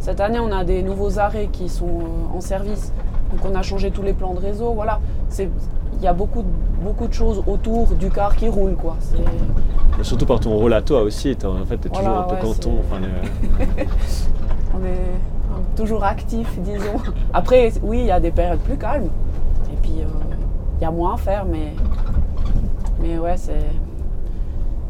Cette 0.00 0.20
année, 0.20 0.38
on 0.40 0.52
a 0.52 0.64
des 0.64 0.82
nouveaux 0.82 1.18
arrêts 1.18 1.48
qui 1.52 1.68
sont 1.68 1.86
euh, 1.86 2.36
en 2.36 2.40
service. 2.40 2.92
Donc, 3.32 3.40
on 3.50 3.54
a 3.56 3.62
changé 3.62 3.90
tous 3.90 4.02
les 4.02 4.12
plans 4.12 4.32
de 4.34 4.40
réseau. 4.40 4.72
Voilà, 4.72 5.00
il 5.38 5.50
y 6.02 6.06
a 6.06 6.12
beaucoup, 6.12 6.42
de- 6.42 6.48
beaucoup 6.84 7.08
de 7.08 7.12
choses 7.12 7.42
autour 7.46 7.88
du 7.88 8.08
car 8.10 8.36
qui 8.36 8.48
roule, 8.48 8.74
quoi. 8.76 8.96
Surtout 10.02 10.26
par 10.26 10.38
ton 10.40 10.56
rôle 10.56 10.72
à 10.72 10.80
toi 10.82 11.02
aussi. 11.02 11.34
t'as- 11.36 11.48
En 11.48 11.64
fait, 11.66 11.78
tu 11.78 11.88
es 11.88 11.90
Voilà, 11.90 12.08
toujours 12.08 12.18
un 12.18 12.22
peu 12.22 12.34
ouais, 12.36 12.40
canton. 12.54 12.74
Enfin, 12.80 13.02
On 14.74 14.84
est 14.84 15.76
toujours 15.76 16.04
actif, 16.04 16.48
disons. 16.60 17.00
Après, 17.34 17.72
oui, 17.82 17.98
il 18.00 18.06
y 18.06 18.10
a 18.12 18.20
des 18.20 18.30
périodes 18.30 18.60
plus 18.60 18.76
calmes. 18.76 19.08
Et 19.72 19.76
puis, 19.82 19.94
euh, 20.00 20.04
il 20.78 20.82
y 20.84 20.86
a 20.86 20.90
moins 20.92 21.14
à 21.14 21.16
faire, 21.16 21.44
mais, 21.44 21.72
mais 23.02 23.18
ouais, 23.18 23.36
c'est. 23.36 23.54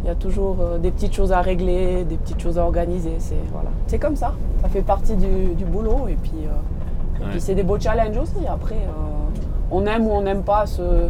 Il 0.04 0.06
y 0.06 0.10
a 0.10 0.14
toujours 0.14 0.56
euh, 0.60 0.78
des 0.78 0.90
petites 0.90 1.12
choses 1.14 1.32
à 1.32 1.40
régler, 1.40 2.04
des 2.04 2.16
petites 2.16 2.40
choses 2.40 2.58
à 2.58 2.64
organiser. 2.64 3.14
C'est 3.18 3.34
voilà. 3.52 3.70
C'est 3.88 3.98
comme 3.98 4.16
ça. 4.16 4.34
Ça 4.62 4.68
fait 4.68 4.82
partie 4.82 5.16
du, 5.16 5.54
du 5.54 5.64
boulot. 5.64 6.06
Et 6.08 6.14
puis, 6.22 6.32
euh, 6.44 7.20
et 7.20 7.24
Ouais. 7.24 7.30
puis 7.30 7.40
c'est 7.40 7.54
des 7.56 7.64
beaux 7.64 7.78
challenges 7.80 8.16
aussi. 8.16 8.46
Après, 8.48 8.76
euh, 8.76 9.38
on 9.72 9.84
aime 9.86 10.06
ou 10.06 10.10
on 10.12 10.22
n'aime 10.22 10.42
pas 10.44 10.66
ce- 10.66 11.08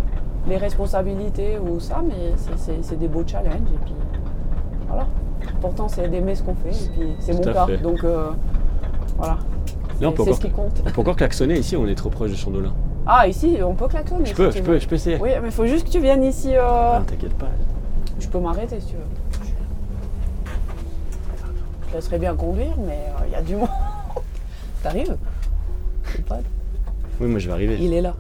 les 0.49 0.57
responsabilités 0.57 1.59
ou 1.59 1.79
ça, 1.81 2.03
mais 2.07 2.15
c'est- 2.57 2.97
des 2.99 3.09
beaux 3.09 3.25
challenges. 3.27 3.53
Et 3.75 3.79
puis, 3.85 3.95
voilà. 4.89 5.07
L'important, 5.45 5.89
c'est 5.89 6.09
d'aimer 6.09 6.35
ce 6.35 6.43
qu'on 6.43 6.55
fait. 6.55 6.71
Et 6.71 6.89
puis, 6.99 7.09
c'est 7.21 7.35
mon 7.35 7.41
cas. 7.53 7.67
fait. 7.67 7.77
Donc, 7.79 8.03
euh, 8.05 8.31
voilà. 9.19 9.35
Là, 10.01 10.09
on 10.09 10.11
C'est- 10.11 10.17
peut 10.17 10.17
C'est 10.17 10.23
encore- 10.23 10.35
ce 10.37 10.41
qui 10.41 10.51
compte. 10.51 10.83
on 10.87 10.91
peut 10.91 11.01
encore 11.03 11.17
klaxonner 11.17 11.59
ici, 11.59 11.77
on 11.77 11.87
est 11.87 11.95
trop 11.95 12.09
proche 12.09 12.31
de 12.31 12.37
Chandolin. 12.37 12.73
Ah, 13.07 13.27
ici, 13.29 13.59
on 13.67 13.75
peut 13.75 13.89
klaxonner. 13.89 14.25
Je 14.27 14.35
peux, 14.35 14.51
je 14.51 14.63
peux, 14.63 14.79
je 14.79 14.89
peux 14.89 14.95
essayer. 14.95 15.19
Oui, 15.21 15.31
mais 15.43 15.49
il 15.49 15.53
faut 15.53 15.67
juste 15.67 15.87
que 15.87 15.91
tu 15.93 16.01
viennes 16.01 16.23
ici. 16.25 16.55
euh, 16.55 16.61
Ah, 16.63 17.03
T'inquiète 17.07 17.35
pas. 17.35 17.47
Je 18.19 18.29
peux 18.29 18.39
m'arrêter 18.39 18.81
si 18.81 18.89
tu 18.89 18.95
veux. 18.95 20.53
Je 21.91 21.95
laisserais 21.95 22.19
bien 22.19 22.35
conduire, 22.35 22.75
mais 22.79 23.07
euh, 23.09 23.27
il 23.27 23.33
y 23.33 23.35
a 23.35 23.43
du 23.43 23.57
monde. 23.57 23.69
T'arrives? 24.83 25.17
Pas. 26.27 26.41
Oui, 27.21 27.29
moi 27.29 27.39
je 27.39 27.47
vais 27.47 27.53
arriver. 27.53 27.77
Il 27.81 27.93
est 27.95 28.01
là. 28.01 28.15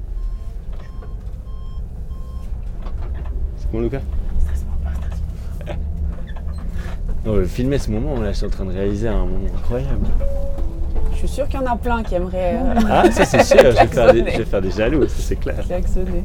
C'est 3.56 3.70
bon, 3.70 3.80
Lucas? 3.80 4.00
On 7.26 7.32
va 7.32 7.44
filmer 7.44 7.76
ce 7.78 7.90
moment, 7.90 8.18
là, 8.20 8.32
je 8.32 8.38
suis 8.38 8.46
en 8.46 8.50
train 8.50 8.64
de 8.64 8.72
réaliser 8.72 9.08
un 9.08 9.18
moment 9.26 9.40
incroyable. 9.54 10.06
Je 11.12 11.18
suis 11.18 11.28
sûre 11.28 11.46
qu'il 11.48 11.60
y 11.60 11.62
en 11.62 11.66
a 11.66 11.76
plein 11.76 12.02
qui 12.02 12.14
aimeraient 12.14 12.54
euh, 12.56 12.80
Ah, 12.88 13.10
ça 13.10 13.24
c'est 13.26 13.42
sûr, 13.42 13.58
je 13.58 13.66
vais, 13.76 13.86
faire 13.88 14.12
des, 14.14 14.20
je 14.20 14.38
vais 14.38 14.44
faire 14.46 14.62
des 14.62 14.70
jaloux, 14.70 15.02
ça 15.06 15.16
c'est 15.18 15.36
clair. 15.36 15.56
klaxonner. 15.66 16.24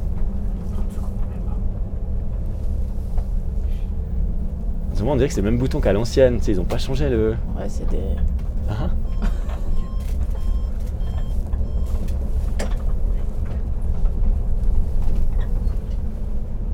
Souvent 5.04 5.16
on 5.16 5.18
dirait 5.18 5.28
que 5.28 5.34
c'est 5.34 5.42
le 5.42 5.52
même 5.52 5.60
bouton 5.60 5.82
qu'à 5.82 5.92
l'ancienne, 5.92 6.38
tu 6.38 6.46
sais, 6.46 6.52
ils 6.54 6.62
ont 6.62 6.63
pas 6.63 6.78
changé 6.78 7.10
le. 7.10 7.32
Ouais, 7.58 7.68
c'est 7.68 7.86
des. 7.89 7.98
Hein 8.70 8.89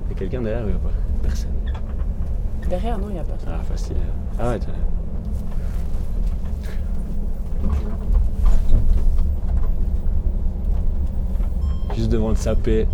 Il 0.06 0.12
y 0.12 0.14
a 0.14 0.16
quelqu'un 0.20 0.44
derrière 0.44 0.64
ou 0.76 0.78
pas 0.78 0.92
Personne. 1.24 1.50
Derrière, 2.70 3.00
non, 3.00 3.08
il 3.10 3.14
n'y 3.14 3.20
a 3.20 3.24
personne. 3.24 3.50
Ah, 3.52 3.64
facile. 3.64 3.96
Ah 4.38 4.50
ouais, 4.50 4.60
t'as- 4.60 4.68
Juste 11.96 12.10
devant 12.12 12.30
le 12.30 12.36
sapé. 12.36 12.88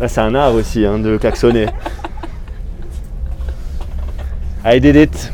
Là, 0.00 0.08
c'est 0.08 0.20
un 0.20 0.34
art 0.34 0.54
aussi 0.54 0.84
hein, 0.84 0.98
de 0.98 1.16
klaxonner. 1.16 1.66
Allez, 4.62 4.80
Dédette. 4.80 5.32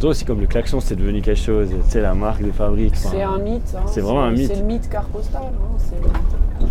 C'est 0.00 0.04
drôle 0.04 0.10
aussi 0.12 0.24
comme 0.24 0.40
le 0.40 0.46
klaxon 0.46 0.80
c'est 0.80 0.96
devenu 0.96 1.20
quelque 1.20 1.36
chose, 1.38 1.68
tu 1.68 1.90
sais 1.90 2.00
la 2.00 2.14
marque 2.14 2.42
de 2.42 2.50
fabrique. 2.52 2.94
enfin, 2.96 3.10
C'est 3.12 3.22
un 3.22 3.36
mythe. 3.36 3.76
hein. 3.76 3.82
c'est 3.84 4.00
vraiment 4.00 4.22
un 4.22 4.30
mythe. 4.30 4.50
C'est 4.50 4.58
le 4.60 4.64
mythe 4.64 4.88
car 4.88 5.02
postal. 5.04 5.42
hein. 5.44 6.66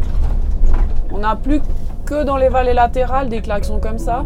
On 1.12 1.20
n'a 1.20 1.36
plus 1.36 1.62
que 2.06 2.24
dans 2.24 2.38
les 2.38 2.50
vallées 2.50 2.74
latérales 2.74 3.30
des 3.30 3.42
klaxons 3.42 3.80
comme 3.80 4.00
ça. 4.00 4.26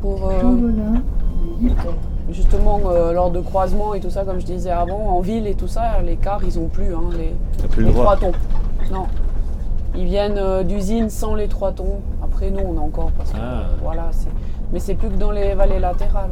Pour, 0.00 0.30
euh, 0.30 0.32
justement, 2.30 2.80
euh, 2.86 3.12
lors 3.12 3.30
de 3.30 3.40
croisements 3.40 3.92
et 3.92 4.00
tout 4.00 4.08
ça, 4.08 4.24
comme 4.24 4.40
je 4.40 4.46
disais 4.46 4.70
avant, 4.70 5.10
en 5.16 5.20
ville 5.20 5.46
et 5.46 5.54
tout 5.54 5.68
ça, 5.68 6.00
les 6.02 6.16
cars, 6.16 6.40
ils 6.42 6.58
ont 6.58 6.68
plus 6.68 6.94
hein, 6.94 7.02
les, 7.18 7.34
plus 7.68 7.84
les 7.84 7.92
trois 7.92 8.16
tons. 8.16 8.32
Non. 8.92 9.06
Ils 9.94 10.06
viennent 10.06 10.38
euh, 10.38 10.62
d'usines 10.62 11.10
sans 11.10 11.34
les 11.34 11.48
trois 11.48 11.72
tons. 11.72 12.00
Après, 12.22 12.50
nous, 12.50 12.60
on 12.66 12.78
a 12.78 12.80
encore. 12.80 13.10
Parce 13.16 13.30
que, 13.30 13.36
Ah. 13.38 13.64
voilà, 13.82 14.08
c'est- 14.10 14.30
Mais 14.72 14.80
c'est 14.80 14.94
plus 14.94 15.08
que 15.10 15.16
dans 15.16 15.30
les 15.30 15.52
vallées 15.54 15.78
latérales. 15.78 16.30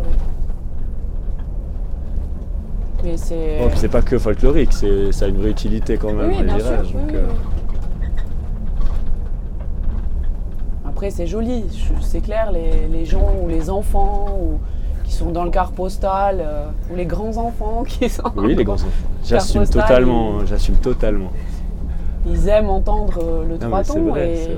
Mais 3.05 3.17
c'est. 3.17 3.59
Bon, 3.59 3.69
puis 3.69 3.79
c'est 3.79 3.89
pas 3.89 4.03
que 4.03 4.19
folklorique, 4.19 4.73
c'est, 4.73 5.11
ça 5.13 5.25
a 5.25 5.29
une 5.29 5.37
vraie 5.39 5.51
utilité 5.51 5.97
quand 5.97 6.13
même 6.13 6.29
Oui, 6.31 6.37
les 6.39 6.45
bien 6.45 6.59
sûr. 6.59 6.69
virages. 6.69 6.87
oui, 6.95 7.01
donc, 7.01 7.11
oui, 7.11 7.17
euh, 7.17 7.27
oui. 7.29 8.09
Après, 10.89 11.11
c'est 11.11 11.27
joli. 11.27 11.65
C'est 12.01 12.21
clair, 12.21 12.53
les, 12.53 12.87
les 12.91 13.05
gens 13.05 13.33
ou 13.43 13.49
les 13.49 13.71
enfants 13.71 14.39
ou, 14.41 14.59
qui 15.05 15.13
sont 15.13 15.31
dans 15.31 15.45
le 15.45 15.51
car 15.51 15.73
postal 15.73 16.39
euh, 16.41 16.67
ou 16.93 16.97
les 16.97 17.07
grands 17.07 17.37
enfants 17.39 17.83
qui 17.87 18.09
sont. 18.09 18.23
Oui, 18.37 18.55
les 18.55 18.65
grands 18.65 18.75
enfants. 18.75 18.87
J'assume 19.25 19.67
totalement, 19.67 20.39
hein, 20.41 20.45
j'assume 20.47 20.77
totalement. 20.77 21.33
Ils 22.27 22.49
aiment 22.49 22.71
entendre 22.71 23.19
euh, 23.21 23.45
le 23.45 23.55
Non, 23.55 23.59
trois 23.67 23.79
mais 23.79 23.85
c'est 23.85 23.93
tons 23.95 24.11
vrai, 24.11 24.35
et, 24.35 24.49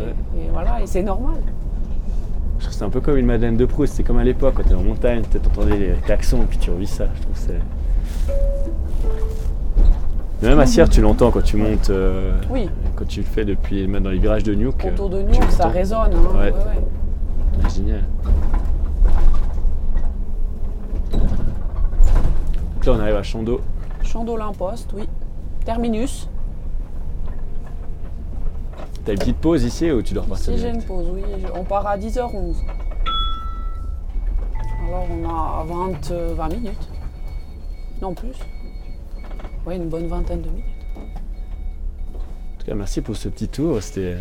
voilà, 0.53 0.83
et 0.83 0.87
c'est 0.87 1.03
normal. 1.03 1.37
C'est 2.59 2.83
un 2.85 2.91
peu 2.91 3.01
comme 3.01 3.17
une 3.17 3.27
Madeleine 3.27 3.57
de 3.57 3.65
Proust, 3.67 3.95
c'est 3.95 4.03
comme 4.03 4.19
à 4.19 4.25
l'époque 4.25 4.55
quand 4.57 4.65
t'es 4.65 4.75
en 4.75 4.83
montagne, 4.83 5.23
tu 5.31 5.39
entendais 5.39 5.77
les 5.77 5.93
klaxons 6.05 6.43
et 6.43 6.47
puis 6.47 6.59
tu 6.59 6.71
revis 6.71 6.87
ça. 6.87 7.07
Je 7.15 7.23
trouve 7.23 7.35
que 7.35 7.39
c'est. 7.41 7.61
Mais 10.43 10.49
même 10.49 10.59
à 10.61 10.67
Sierre, 10.67 10.89
tu 10.89 11.01
l'entends 11.01 11.31
quand 11.31 11.43
tu 11.43 11.57
montes, 11.57 11.91
euh, 11.91 12.33
Oui, 12.51 12.69
quand 12.97 13.07
tu 13.07 13.21
le 13.21 13.27
fais 13.27 13.45
depuis 13.45 13.87
même 13.87 14.03
dans 14.03 14.11
les 14.11 14.19
virages 14.19 14.43
de 14.43 14.55
Nuuk. 14.55 14.85
autour 14.85 15.09
de 15.09 15.19
euh, 15.19 15.25
tu 15.33 15.41
ça 15.51 15.69
résonne. 15.69 16.13
hein, 16.15 16.37
Ouais. 16.39 16.51
ouais, 16.51 16.53
ouais. 16.53 17.71
Génial. 17.75 18.03
Donc 22.75 22.87
là, 22.87 22.93
on 22.93 23.01
arrive 23.01 23.17
à 23.17 23.23
Chando. 23.23 23.61
Champ 24.03 24.25
d'Olymposte, 24.25 24.91
oui. 24.95 25.09
Terminus. 25.65 26.29
T'as 29.05 29.13
une 29.13 29.19
petite 29.19 29.39
pause 29.39 29.65
ici 29.65 29.91
ou 29.91 30.03
tu 30.03 30.15
dois 30.15 30.23
repartir 30.25 30.53
Si 30.55 30.59
j'ai 30.59 30.69
une 30.71 30.83
pause, 30.83 31.07
oui. 31.15 31.23
On 31.55 31.65
part 31.65 31.87
à 31.87 31.97
10h11. 31.97 32.57
Alors 34.87 35.07
on 35.11 35.29
a 35.29 35.65
20, 35.65 36.11
euh, 36.11 36.35
20 36.37 36.49
minutes. 36.49 36.89
Non 38.03 38.13
plus. 38.15 38.33
Oui, 39.67 39.77
une 39.77 39.89
bonne 39.89 40.07
vingtaine 40.07 40.43
de 40.43 40.49
minutes. 40.49 40.65
En 40.97 42.59
tout 42.59 42.67
cas, 42.67 42.75
merci 42.75 43.01
pour 43.01 43.17
ce 43.17 43.29
petit 43.29 43.49
tour, 43.49 43.83
c'était 43.83 44.17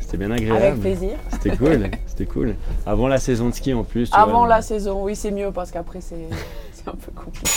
c'était 0.00 0.16
bien 0.16 0.30
agréable. 0.30 0.62
Avec 0.62 0.80
plaisir. 0.80 1.12
C'était 1.30 1.56
cool, 1.56 1.90
c'était 2.06 2.26
cool. 2.26 2.56
Avant 2.84 3.08
la 3.08 3.18
saison 3.18 3.48
de 3.48 3.54
ski 3.54 3.72
en 3.72 3.84
plus. 3.84 4.10
Avant 4.12 4.40
vois. 4.40 4.48
la 4.48 4.60
saison, 4.60 5.04
oui, 5.04 5.16
c'est 5.16 5.30
mieux 5.30 5.52
parce 5.52 5.70
qu'après 5.70 6.00
c'est 6.00 6.28
c'est 6.72 6.88
un 6.88 6.92
peu 6.92 7.12
compliqué. 7.12 7.50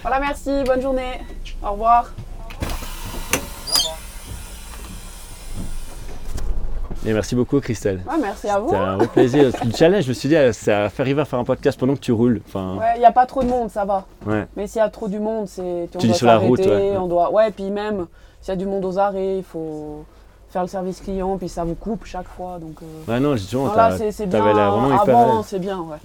Voilà, 0.00 0.20
merci, 0.20 0.50
bonne 0.64 0.80
journée. 0.80 1.20
Au 1.62 1.72
revoir. 1.72 2.14
Et 7.06 7.12
merci 7.12 7.34
beaucoup 7.34 7.60
Christelle. 7.60 8.00
Ouais, 8.08 8.16
merci 8.20 8.48
à 8.48 8.58
vous. 8.58 8.68
C'était 8.68 8.80
un 8.80 8.96
vrai 8.96 9.06
plaisir. 9.08 9.50
Le 9.64 9.72
challenge, 9.72 10.04
je 10.04 10.08
me 10.08 10.14
suis 10.14 10.28
dit, 10.28 10.36
c'est 10.52 10.72
à 10.72 10.88
faire 10.88 11.04
arriver 11.04 11.20
à 11.20 11.24
faire 11.26 11.38
un 11.38 11.44
podcast 11.44 11.78
pendant 11.78 11.94
que 11.94 12.00
tu 12.00 12.12
roules. 12.12 12.40
Enfin, 12.48 12.76
Ouais, 12.78 12.92
il 12.96 13.00
n'y 13.00 13.04
a 13.04 13.12
pas 13.12 13.26
trop 13.26 13.42
de 13.42 13.48
monde, 13.48 13.70
ça 13.70 13.84
va. 13.84 14.06
ouais. 14.26 14.46
Mais 14.56 14.66
s'il 14.66 14.78
y 14.78 14.82
a 14.82 14.88
trop 14.88 15.08
du 15.08 15.18
monde, 15.18 15.46
c'est 15.46 15.88
Tu 15.98 16.06
dis 16.06 16.14
sur 16.14 16.26
la 16.26 16.38
route, 16.38 16.60
ouais. 16.60 16.96
on 16.98 17.06
doit 17.06 17.30
ouais, 17.32 17.50
puis 17.50 17.70
même 17.70 18.06
s'il 18.40 18.52
y 18.52 18.52
a 18.52 18.56
du 18.56 18.64
monde 18.66 18.84
aux 18.86 18.98
arrêts, 18.98 19.38
il 19.38 19.44
faut 19.44 20.04
faire 20.48 20.62
le 20.62 20.68
service 20.68 21.00
client, 21.00 21.36
puis 21.36 21.48
ça 21.48 21.64
vous 21.64 21.74
coupe 21.74 22.04
chaque 22.06 22.28
fois 22.28 22.58
donc 22.60 22.76
euh, 22.82 23.12
Ouais, 23.12 23.18
non, 23.20 23.34
justement, 23.36 23.66
non, 23.66 23.74
là 23.74 23.96
t'as- 23.98 24.10
c'est 24.12 24.26
bien. 24.26 24.40
vraiment 24.40 24.90
à 24.96 25.02
Avant, 25.02 25.42
c'est 25.42 25.58
bien, 25.58 25.80
ouais. 25.80 25.96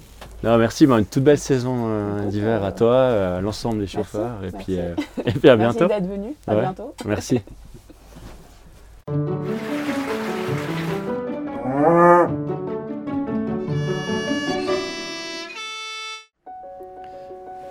Non, 0.43 0.57
merci, 0.57 0.85
une 0.85 1.05
toute 1.05 1.23
belle 1.23 1.37
saison 1.37 1.75
euh, 1.85 2.25
d'hiver 2.25 2.63
à 2.63 2.71
toi, 2.71 3.35
à 3.37 3.41
l'ensemble 3.41 3.79
des 3.79 3.87
chauffeurs. 3.87 4.31
Et, 4.43 4.49
merci. 4.51 4.57
puis, 4.65 4.79
euh, 4.79 4.95
et 5.25 5.31
puis 5.33 5.49
à 5.49 5.55
Merci 5.55 5.77
bientôt. 5.77 5.93
d'être 5.93 6.09
venu. 6.09 6.33
À 6.47 6.55
Ouais. 6.55 6.61
bientôt. 6.61 6.93
Merci. 7.05 7.41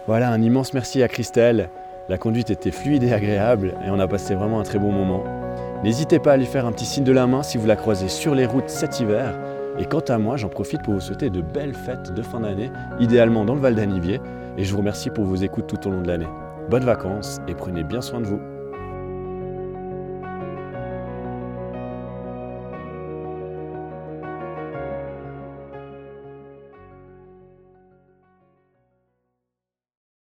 Voilà, 0.06 0.30
un 0.30 0.40
immense 0.40 0.72
merci 0.72 1.02
à 1.02 1.08
Christelle. 1.08 1.68
La 2.08 2.16
conduite 2.16 2.48
était 2.50 2.70
fluide 2.70 3.02
et 3.02 3.12
agréable 3.12 3.74
et 3.84 3.90
on 3.90 4.00
a 4.00 4.08
passé 4.08 4.34
vraiment 4.34 4.58
un 4.58 4.62
très 4.62 4.78
bon 4.78 4.90
moment. 4.90 5.22
N'hésitez 5.84 6.18
pas 6.18 6.32
à 6.32 6.36
lui 6.38 6.46
faire 6.46 6.64
un 6.64 6.72
petit 6.72 6.86
signe 6.86 7.04
de 7.04 7.12
la 7.12 7.26
main 7.26 7.42
si 7.42 7.58
vous 7.58 7.66
la 7.66 7.76
croisez 7.76 8.08
sur 8.08 8.34
les 8.34 8.46
routes 8.46 8.70
cet 8.70 9.00
hiver. 9.00 9.38
Et 9.78 9.84
quant 9.84 10.00
à 10.00 10.16
moi, 10.16 10.38
j'en 10.38 10.48
profite 10.48 10.82
pour 10.82 10.94
vous 10.94 11.00
souhaiter 11.00 11.28
de 11.28 11.42
belles 11.42 11.74
fêtes 11.74 12.14
de 12.14 12.22
fin 12.22 12.40
d'année, 12.40 12.70
idéalement 12.98 13.44
dans 13.44 13.54
le 13.54 13.60
Val 13.60 13.74
d'Anivier. 13.74 14.20
Et 14.56 14.64
je 14.64 14.72
vous 14.72 14.78
remercie 14.78 15.10
pour 15.10 15.24
vos 15.24 15.36
écoutes 15.36 15.66
tout 15.66 15.86
au 15.86 15.90
long 15.90 16.00
de 16.00 16.08
l'année. 16.08 16.28
Bonnes 16.70 16.84
vacances 16.84 17.40
et 17.46 17.54
prenez 17.54 17.84
bien 17.84 18.00
soin 18.00 18.20
de 18.20 18.26
vous. 18.26 18.40